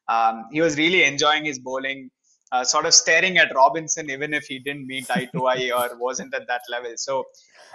[0.08, 2.10] Um, he was really enjoying his bowling
[2.52, 5.98] uh, sort of staring at Robinson, even if he didn't meet eye to eye or
[5.98, 6.92] wasn't at that level.
[6.96, 7.24] So,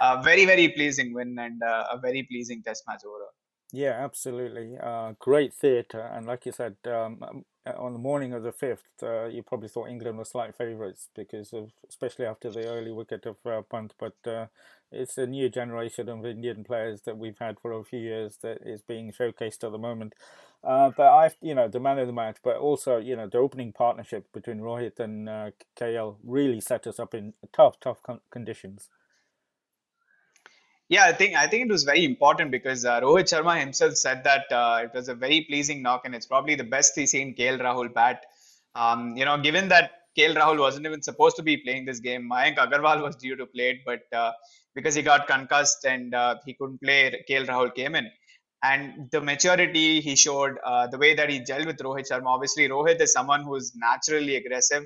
[0.00, 3.34] uh, very, very pleasing win and uh, a very pleasing test match overall.
[3.72, 4.78] Yeah, absolutely.
[4.82, 6.00] Uh, great theatre.
[6.00, 9.88] And like you said, um, on the morning of the 5th, uh, you probably thought
[9.88, 13.94] England were slight favourites because of, especially after the early wicket of uh, Pant.
[13.98, 14.46] But uh,
[14.90, 18.58] it's a new generation of Indian players that we've had for a few years that
[18.64, 20.14] is being showcased at the moment.
[20.62, 23.38] Uh, but I, you know, the man of the match, but also, you know, the
[23.38, 28.20] opening partnership between Rohit and uh, KL really set us up in tough, tough con-
[28.30, 28.88] conditions.
[30.90, 34.24] Yeah, I think I think it was very important because uh, Rohit Sharma himself said
[34.24, 37.34] that uh, it was a very pleasing knock, and it's probably the best he's seen
[37.34, 38.24] KL Rahul bat.
[38.74, 42.28] Um, you know, given that KL Rahul wasn't even supposed to be playing this game,
[42.30, 44.32] Mayank Agarwal was due to play it, but uh,
[44.74, 48.10] because he got concussed and uh, he couldn't play, KL Rahul came in
[48.62, 52.26] and the maturity he showed, uh, the way that he gelled with Rohit Sharma.
[52.26, 54.84] Obviously, Rohit is someone who is naturally aggressive.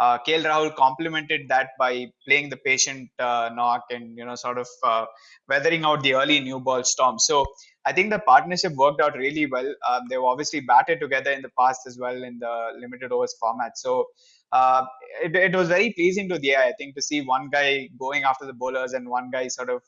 [0.00, 4.58] Uh, KL Rahul complemented that by playing the patient uh, knock and you know sort
[4.58, 5.04] of uh,
[5.48, 7.18] weathering out the early new ball storm.
[7.18, 7.44] So
[7.84, 9.68] I think the partnership worked out really well.
[9.88, 13.76] Um, they've obviously batted together in the past as well in the limited overs format.
[13.76, 14.06] So
[14.52, 14.84] uh,
[15.22, 16.68] it, it was very pleasing to the eye.
[16.68, 19.82] I think to see one guy going after the bowlers and one guy sort of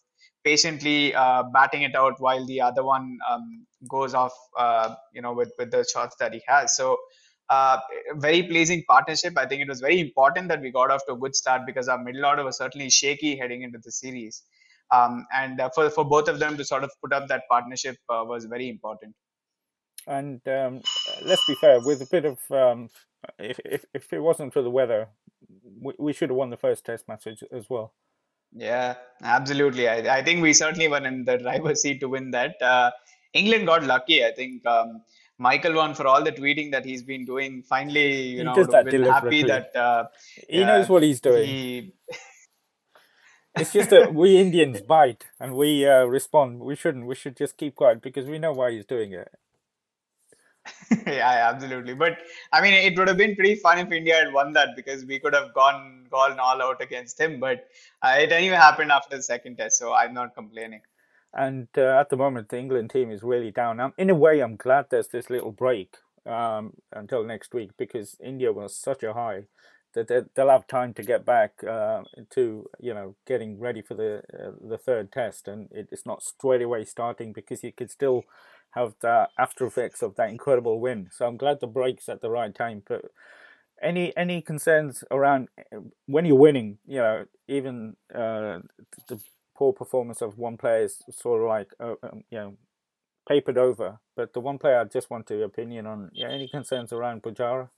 [0.44, 5.32] patiently uh, batting it out while the other one um, goes off, uh, you know,
[5.32, 6.76] with, with the shots that he has.
[6.76, 6.96] So,
[7.48, 7.78] uh,
[8.16, 9.34] very pleasing partnership.
[9.36, 11.88] I think it was very important that we got off to a good start because
[11.88, 14.42] our middle order was certainly shaky heading into the series.
[14.90, 17.96] Um, and uh, for, for both of them to sort of put up that partnership
[18.08, 19.14] uh, was very important.
[20.06, 20.82] And um,
[21.24, 22.90] let's be fair, with a bit of, um,
[23.38, 25.08] if, if, if it wasn't for the weather,
[25.80, 27.94] we, we should have won the first test match as well.
[28.54, 29.88] Yeah, absolutely.
[29.88, 32.60] I, I think we certainly were in the driver's seat to win that.
[32.60, 32.90] Uh,
[33.32, 34.24] England got lucky.
[34.24, 35.02] I think um,
[35.38, 37.62] Michael Vaughan for all the tweeting that he's been doing.
[37.62, 40.04] Finally, you he know, been happy that uh,
[40.48, 41.46] he knows what he's doing.
[41.46, 41.92] He...
[43.56, 46.60] it's just that we Indians bite and we uh, respond.
[46.60, 47.06] We shouldn't.
[47.06, 49.30] We should just keep quiet because we know why he's doing it.
[51.06, 51.94] yeah, absolutely.
[51.94, 52.18] But
[52.52, 55.18] I mean, it would have been pretty fun if India had won that because we
[55.18, 57.40] could have gone gone all out against him.
[57.40, 57.68] But
[58.02, 60.82] uh, it anyway happened after the second test, so I'm not complaining.
[61.34, 63.80] And uh, at the moment, the England team is really down.
[63.80, 68.16] Um, in a way, I'm glad there's this little break um, until next week because
[68.22, 69.44] India was such a high
[69.94, 74.22] that they'll have time to get back uh, to you know getting ready for the
[74.32, 78.24] uh, the third test, and it's not straight away starting because you could still
[78.70, 81.08] have the after effects of that incredible win.
[81.12, 82.82] So I'm glad the break's at the right time.
[82.86, 83.04] But
[83.82, 85.48] any any concerns around
[86.06, 86.78] when you're winning?
[86.86, 88.60] You know, even uh,
[89.08, 89.20] the
[89.62, 92.56] poor performance of one player is sort of like uh, um, you know
[93.28, 94.00] papered over.
[94.16, 96.10] But the one player I just want your opinion on.
[96.12, 97.68] Yeah, any concerns around Pujara?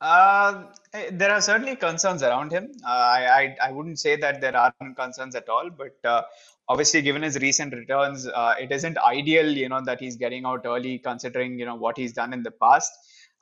[0.00, 0.64] Uh,
[1.12, 2.70] there are certainly concerns around him.
[2.84, 2.88] Uh,
[3.18, 6.22] I, I, I wouldn't say that there aren't concerns at all, but uh,
[6.68, 10.62] obviously, given his recent returns, uh, it isn't ideal, you know, that he's getting out
[10.64, 12.92] early, considering you know what he's done in the past.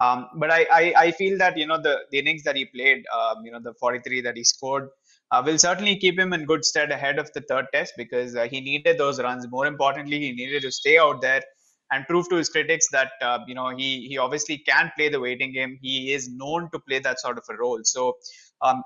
[0.01, 3.05] Um, but I, I, I feel that you know the, the innings that he played,
[3.17, 4.89] um, you know, the 43 that he scored,
[5.33, 8.47] uh, will certainly keep him in good stead ahead of the third test because uh,
[8.51, 9.49] he needed those runs.
[9.51, 11.43] More importantly, he needed to stay out there
[11.91, 15.21] and prove to his critics that uh, you know he he obviously can play the
[15.21, 15.79] waiting game.
[15.83, 17.81] He is known to play that sort of a role.
[17.83, 18.15] So.
[18.61, 18.83] Um,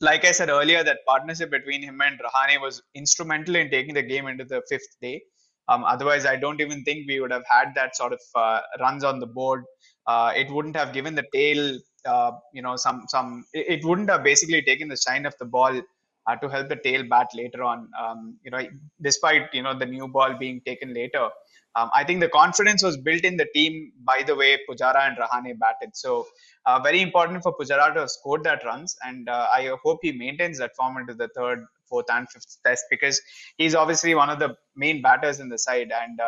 [0.00, 4.02] like I said earlier, that partnership between him and Rahane was instrumental in taking the
[4.02, 5.22] game into the fifth day.
[5.68, 9.04] Um, otherwise, I don't even think we would have had that sort of uh, runs
[9.04, 9.62] on the board.
[10.06, 13.44] Uh, it wouldn't have given the tail, uh, you know, some some.
[13.52, 15.80] It, wouldn't have basically taken the shine of the ball
[16.26, 17.88] uh, to help the tail bat later on.
[18.00, 18.62] Um, you know,
[19.00, 21.28] despite you know the new ball being taken later,
[21.76, 25.16] um, I think the confidence was built in the team by the way Pujara and
[25.16, 25.94] Rahane batted.
[25.94, 26.26] So
[26.66, 30.12] uh, very important for Pujara to have scored that runs, and uh, I hope he
[30.12, 33.20] maintains that form into the third, fourth, and fifth test because
[33.56, 36.20] he's obviously one of the main batters in the side, and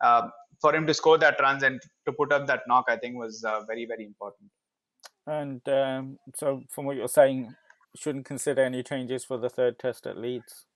[0.00, 0.28] uh,
[0.60, 3.44] for him to score that runs and to put up that knock, I think was
[3.66, 4.50] very very important.
[5.26, 7.54] And um, so, from what you're saying,
[7.96, 10.66] shouldn't consider any changes for the third test at Leeds.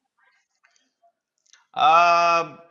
[1.75, 2.59] Um,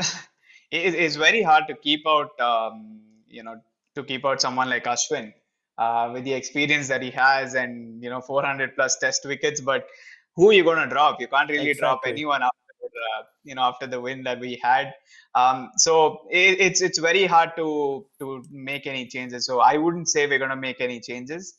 [0.71, 3.61] it, it's very hard to keep out, um, you know,
[3.95, 5.34] to keep out someone like Ashwin
[5.78, 9.61] uh, with the experience that he has and you know 400 plus test wickets.
[9.61, 9.88] But
[10.36, 11.19] who are you going to drop?
[11.19, 11.82] You can't really exactly.
[11.82, 14.93] drop anyone after uh, you know after the win that we had.
[15.36, 19.45] Um, so it, it's it's very hard to to make any changes.
[19.45, 21.55] So I wouldn't say we're going to make any changes.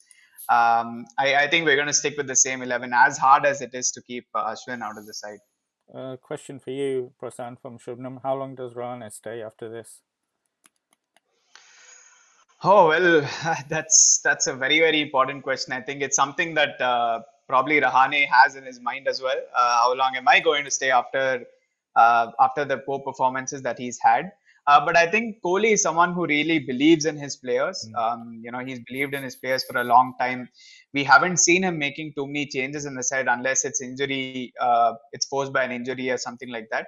[0.48, 3.60] Um, I, I, think we're going to stick with the same 11 as hard as
[3.60, 5.40] it is to keep uh, Ashwin out of the side.
[5.94, 8.20] Uh, question for you, Prasanth from Shubnam.
[8.22, 10.00] How long does Rahane stay after this?
[12.64, 13.20] Oh well,
[13.68, 15.72] that's that's a very very important question.
[15.72, 19.40] I think it's something that uh, probably Rahane has in his mind as well.
[19.56, 21.44] Uh, how long am I going to stay after
[21.94, 24.32] uh, after the poor performances that he's had?
[24.68, 27.88] Uh, but I think Kohli is someone who really believes in his players.
[27.88, 27.98] Mm.
[28.02, 30.46] Um, you know, he's believed in his players for a long time.
[30.92, 34.92] We haven't seen him making too many changes in the side unless it's injury, uh,
[35.12, 36.86] it's forced by an injury or something like that.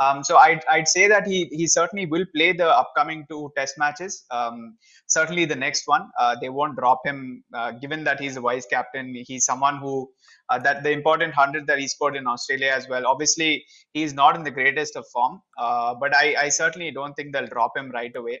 [0.00, 3.78] Um, so I'd, I'd say that he he certainly will play the upcoming two test
[3.78, 4.24] matches.
[4.30, 4.76] Um,
[5.06, 8.66] certainly the next one, uh, they won't drop him, uh, given that he's a vice
[8.66, 9.14] captain.
[9.26, 10.10] He's someone who
[10.48, 13.06] uh, that the important hundred that he scored in Australia as well.
[13.06, 17.32] Obviously, he's not in the greatest of form, uh, but I, I certainly don't think
[17.32, 18.40] they'll drop him right away.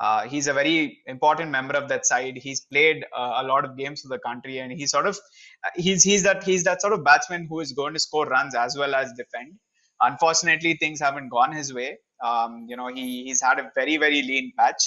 [0.00, 2.36] Uh, he's a very important member of that side.
[2.36, 5.18] He's played uh, a lot of games for the country, and he's sort of
[5.76, 8.76] he's he's that he's that sort of batsman who is going to score runs as
[8.76, 9.52] well as defend
[10.08, 11.90] unfortunately things haven't gone his way
[12.28, 14.82] um, you know he, he's had a very very lean patch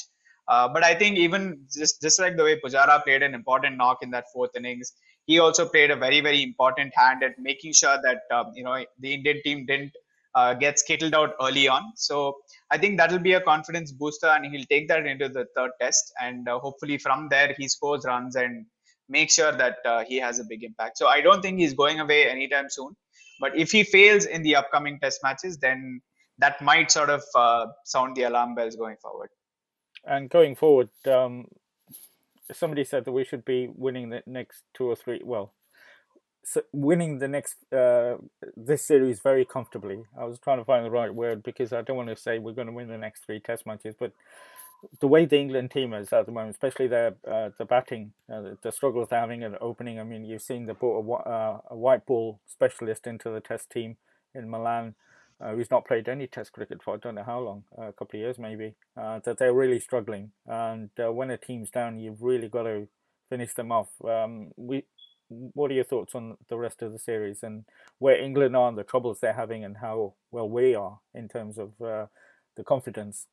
[0.48, 3.98] uh, but I think even just just like the way Pujara played an important knock
[4.02, 4.94] in that fourth innings,
[5.26, 8.78] he also played a very very important hand at making sure that um, you know
[9.00, 9.92] the Indian team didn't
[10.36, 11.92] uh, get skittled out early on.
[11.96, 12.38] So
[12.72, 15.72] I think that will be a confidence booster, and he'll take that into the third
[15.82, 18.66] test, and uh, hopefully from there he scores runs and
[19.10, 20.98] make sure that uh, he has a big impact.
[20.98, 22.96] So I don't think he's going away anytime soon.
[23.40, 26.02] But if he fails in the upcoming test matches, then
[26.40, 29.30] that might sort of uh, sound the alarm bells going forward.
[30.06, 31.48] And going forward, um,
[32.54, 35.22] somebody said that we should be winning the next two or three.
[35.24, 35.54] Well,
[36.44, 38.16] so winning the next uh,
[38.56, 40.04] this series very comfortably.
[40.18, 42.54] I was trying to find the right word because I don't want to say we're
[42.54, 44.14] going to win the next three test matches, but
[45.00, 48.42] the way the England team is at the moment, especially their uh, the batting, uh,
[48.42, 50.00] the, the, struggles they're having at opening.
[50.00, 53.70] I mean, you've seen they brought a, uh, a white ball specialist into the Test
[53.70, 53.98] team
[54.36, 54.96] in Malan,
[55.42, 58.20] uh, who's not played any Test cricket for I don't know how long, a couple
[58.20, 58.76] of years maybe.
[58.96, 62.88] Uh, that they're really struggling, and uh, when a team's down, you've really got to
[63.30, 63.90] finish them off.
[64.04, 64.84] Um, we,
[65.28, 67.66] what are your thoughts on the rest of the series and
[68.00, 71.58] where England are and the troubles they're having, and how well we are in terms
[71.58, 73.26] of the confidence?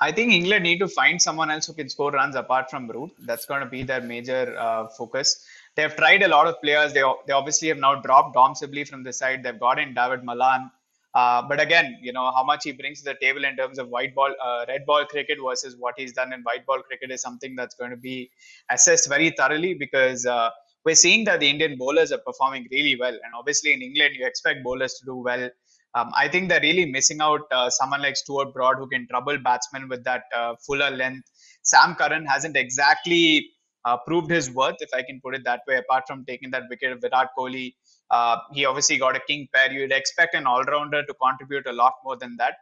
[0.00, 3.12] I think England need to find someone else who can score runs apart from Root.
[3.20, 5.44] That's going to be their major uh, focus.
[5.76, 6.92] They have tried a lot of players.
[6.92, 9.42] They, they obviously have now dropped Dom Sibley from the side.
[9.44, 10.70] They've got in David Malan.
[11.14, 13.88] Uh, but again, you know, how much he brings to the table in terms of
[13.88, 17.22] white ball, uh, red ball cricket versus what he's done in white ball cricket is
[17.22, 18.28] something that's going to be
[18.70, 20.50] assessed very thoroughly because uh,
[20.84, 23.12] we're seeing that the Indian bowlers are performing really well.
[23.12, 25.48] And obviously in England, you expect bowlers to do well.
[25.94, 29.38] Um, I think they're really missing out uh, someone like Stuart Broad who can trouble
[29.38, 31.30] batsmen with that uh, fuller length.
[31.62, 33.48] Sam Curran hasn't exactly
[33.84, 35.76] uh, proved his worth, if I can put it that way.
[35.76, 37.74] Apart from taking that wicket of Virat Kohli,
[38.10, 39.72] uh, he obviously got a king pair.
[39.72, 42.54] You'd expect an all-rounder to contribute a lot more than that.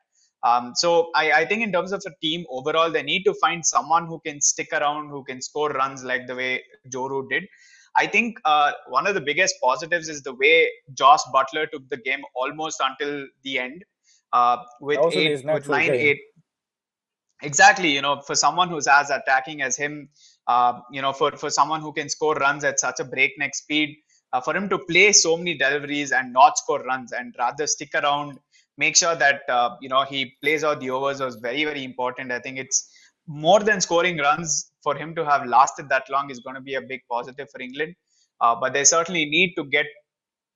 [0.44, 3.64] Um, so I, I, think in terms of a team overall, they need to find
[3.64, 7.44] someone who can stick around, who can score runs like the way Root did.
[7.96, 11.98] I think uh, one of the biggest positives is the way Jos Buttler took the
[11.98, 13.84] game almost until the end
[14.32, 16.00] uh, with eight, with nine, game.
[16.00, 16.20] eight.
[17.42, 20.08] Exactly, you know, for someone who's as attacking as him,
[20.46, 23.96] uh, you know, for for someone who can score runs at such a breakneck speed,
[24.32, 27.90] uh, for him to play so many deliveries and not score runs and rather stick
[27.94, 28.38] around,
[28.78, 32.32] make sure that uh, you know he plays out the overs was very very important.
[32.32, 32.90] I think it's
[33.26, 36.74] more than scoring runs for him to have lasted that long is going to be
[36.74, 37.94] a big positive for England.
[38.40, 39.86] Uh, but they certainly need to get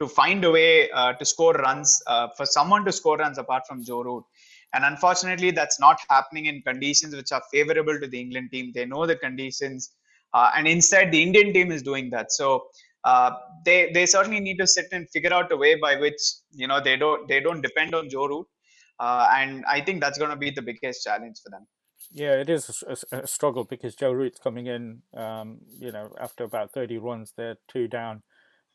[0.01, 3.62] to find a way uh, to score runs uh, for someone to score runs apart
[3.66, 4.24] from Joe Root.
[4.74, 8.72] And unfortunately, that's not happening in conditions which are favorable to the England team.
[8.74, 9.93] They know the conditions,
[10.35, 12.33] uh, and instead, the Indian team is doing that.
[12.33, 12.66] So
[13.05, 13.31] uh,
[13.64, 16.20] they they certainly need to sit and figure out a way by which
[16.51, 18.47] you know they don't they don't depend on Joe Root.
[18.99, 21.66] Uh, and I think that's going to be the biggest challenge for them.
[22.13, 26.45] Yeah, it is a, a, struggle because Joe Root's coming in, um, you know, after
[26.45, 28.23] about 30 runs, they're two down.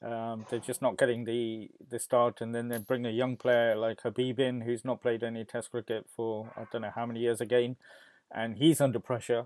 [0.04, 3.76] Um, they're just not getting the, the start, and then they bring a young player
[3.76, 7.20] like Habib in, who's not played any Test cricket for I don't know how many
[7.20, 7.76] years again,
[8.32, 9.46] and he's under pressure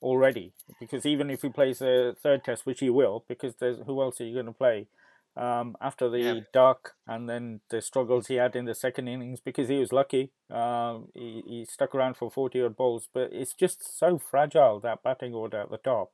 [0.00, 4.02] already because even if he plays a third Test, which he will, because there's who
[4.02, 4.88] else are you going to play?
[5.36, 6.40] Um, after the yeah.
[6.52, 10.30] duck and then the struggles he had in the second innings because he was lucky.
[10.50, 15.02] Um, he, he stuck around for 40 odd balls, but it's just so fragile that
[15.02, 16.12] batting order at the top.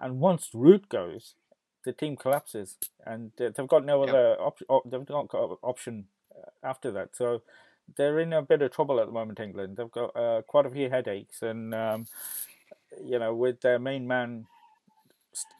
[0.00, 1.34] And once Root goes,
[1.84, 6.90] the team collapses and they've got no other op- they've not got option uh, after
[6.90, 7.10] that.
[7.14, 7.42] So
[7.96, 9.76] they're in a bit of trouble at the moment, England.
[9.76, 12.06] They've got uh, quite a few headaches, and um,
[13.02, 14.46] you know, with their main man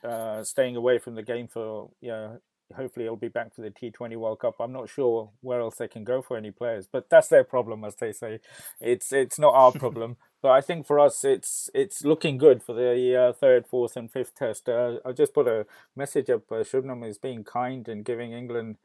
[0.02, 2.40] uh, staying away from the game for you know
[2.74, 4.56] hopefully he'll be back for the T20 World Cup.
[4.60, 7.84] I'm not sure where else they can go for any players, but that's their problem,
[7.84, 8.40] as they say.
[8.80, 10.16] It's it's not our problem.
[10.42, 14.10] but I think for us, it's it's looking good for the uh, third, fourth, and
[14.10, 14.68] fifth test.
[14.68, 16.50] Uh, I just put a message up.
[16.50, 18.76] Uh, Shubnam is being kind and giving England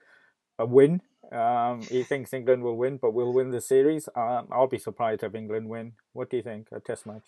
[0.60, 1.02] a win.
[1.32, 4.10] Um, he thinks England will win, but we'll win the series.
[4.16, 5.94] Um, I'll be surprised if England win.
[6.14, 6.68] What do you think?
[6.72, 7.24] A test match?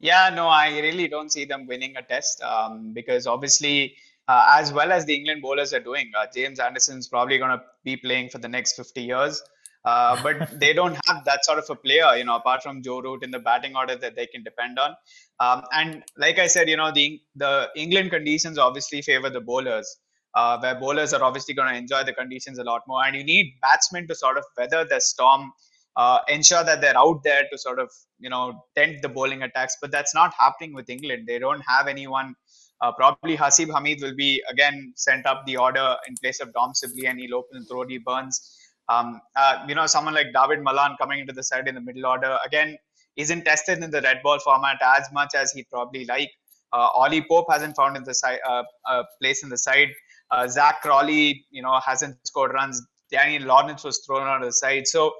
[0.00, 3.96] Yeah, no, I really don't see them winning a test um, because obviously
[4.30, 6.10] uh, as well as the England bowlers are doing.
[6.16, 9.42] Uh, James Anderson's probably going to be playing for the next 50 years.
[9.84, 13.00] Uh, but they don't have that sort of a player, you know, apart from Joe
[13.00, 14.94] Root in the batting order that they can depend on.
[15.40, 19.88] Um, and like I said, you know, the the England conditions obviously favor the bowlers,
[20.34, 23.02] uh, where bowlers are obviously going to enjoy the conditions a lot more.
[23.04, 25.50] And you need batsmen to sort of weather the storm,
[25.96, 29.76] uh, ensure that they're out there to sort of, you know, tent the bowling attacks.
[29.80, 31.26] But that's not happening with England.
[31.26, 32.34] They don't have anyone
[32.82, 36.74] uh, probably Haseeb Hameed will be again sent up the order in place of Dom
[36.74, 38.56] Sibley and he'll open Rory Burns.
[38.88, 42.06] Um, uh, you know, someone like David Malan coming into the side in the middle
[42.06, 42.76] order again
[43.16, 46.30] isn't tested in the red ball format as much as he'd probably like.
[46.72, 49.88] Uh, Ollie Pope hasn't found in the uh, a place in the side.
[50.30, 52.80] Uh, Zak Crawley, you know, hasn't scored runs.
[53.10, 54.86] Danny Lawrence was thrown out of the side.
[54.86, 55.12] So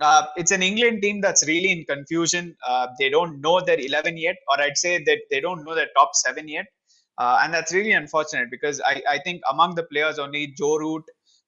[0.00, 2.56] uh, it's an England team that's really in confusion.
[2.66, 5.88] Uh, they don't know their 11 yet, or I'd say that they don't know their
[5.96, 6.66] top seven yet.
[7.18, 11.04] Uh, and that's really unfortunate because I, I think among the players, only Joe Root,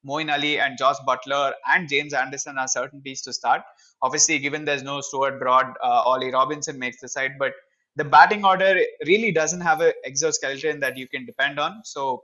[0.07, 3.63] Moeen Ali, and Jos Buttler and James Anderson are certainties to start.
[4.03, 7.53] Obviously, given there's no Stuart Broad, uh, Ollie Robinson makes the side, but
[7.97, 11.81] the batting order really doesn't have an exoskeleton that you can depend on.
[11.83, 12.23] So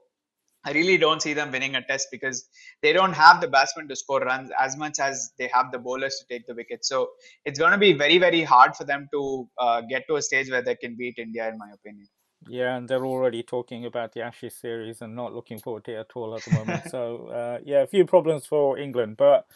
[0.64, 2.48] I really don't see them winning a test because
[2.82, 6.16] they don't have the batsmen to score runs as much as they have the bowlers
[6.20, 6.84] to take the wicket.
[6.84, 7.10] So
[7.44, 10.50] it's going to be very, very hard for them to uh, get to a stage
[10.50, 12.06] where they can beat India, in my opinion.
[12.48, 15.96] Yeah, and they're already talking about the Ashes series and not looking forward to it
[16.00, 16.84] at all at the moment.
[16.90, 19.46] so, uh, yeah, a few problems for England, but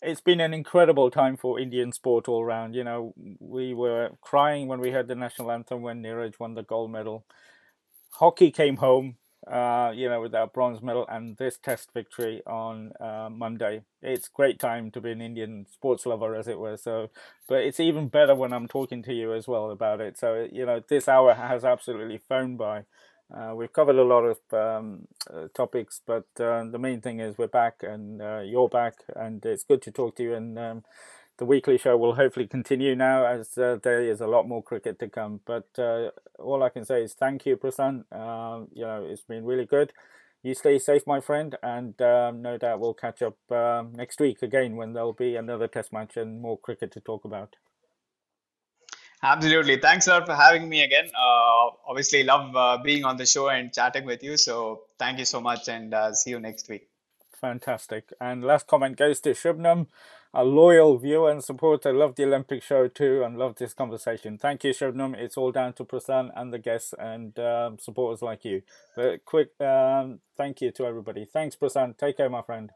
[0.00, 2.74] it's been an incredible time for Indian sport all round.
[2.74, 6.62] You know, we were crying when we heard the national anthem when Neeraj won the
[6.62, 7.24] gold medal.
[8.12, 9.16] Hockey came home
[9.46, 13.82] uh, you know, with that bronze medal and this test victory on uh, Monday.
[14.02, 16.76] It's great time to be an Indian sports lover, as it were.
[16.76, 17.10] So,
[17.48, 20.18] but it's even better when I'm talking to you as well about it.
[20.18, 22.84] So, you know, this hour has absolutely flown by.
[23.34, 27.36] Uh, we've covered a lot of um, uh, topics, but uh, the main thing is
[27.36, 30.34] we're back and uh, you're back, and it's good to talk to you.
[30.34, 30.84] And um,
[31.38, 34.98] the weekly show will hopefully continue now as uh, there is a lot more cricket
[34.98, 35.40] to come.
[35.46, 38.04] But uh, all I can say is thank you, Prasanth.
[38.12, 39.92] Uh, you know, it's been really good.
[40.42, 44.42] You stay safe, my friend, and um, no doubt we'll catch up um, next week
[44.42, 47.56] again when there'll be another test match and more cricket to talk about.
[49.22, 49.78] Absolutely.
[49.80, 51.06] Thanks a lot for having me again.
[51.06, 54.36] Uh, obviously, love uh, being on the show and chatting with you.
[54.36, 56.88] So, thank you so much and uh, see you next week.
[57.40, 58.12] Fantastic.
[58.20, 59.86] And last comment goes to Shubnam,
[60.34, 61.92] a loyal viewer and supporter.
[61.92, 64.38] Love the Olympic show too and love this conversation.
[64.38, 65.14] Thank you, Shubnam.
[65.16, 68.62] It's all down to Prasen and the guests and um, supporters like you.
[68.96, 71.24] But quick um, thank you to everybody.
[71.24, 71.96] Thanks, Prasen.
[71.96, 72.70] Take care, my friend.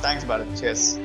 [0.00, 0.60] Thanks, Bharat.
[0.60, 0.98] Cheers.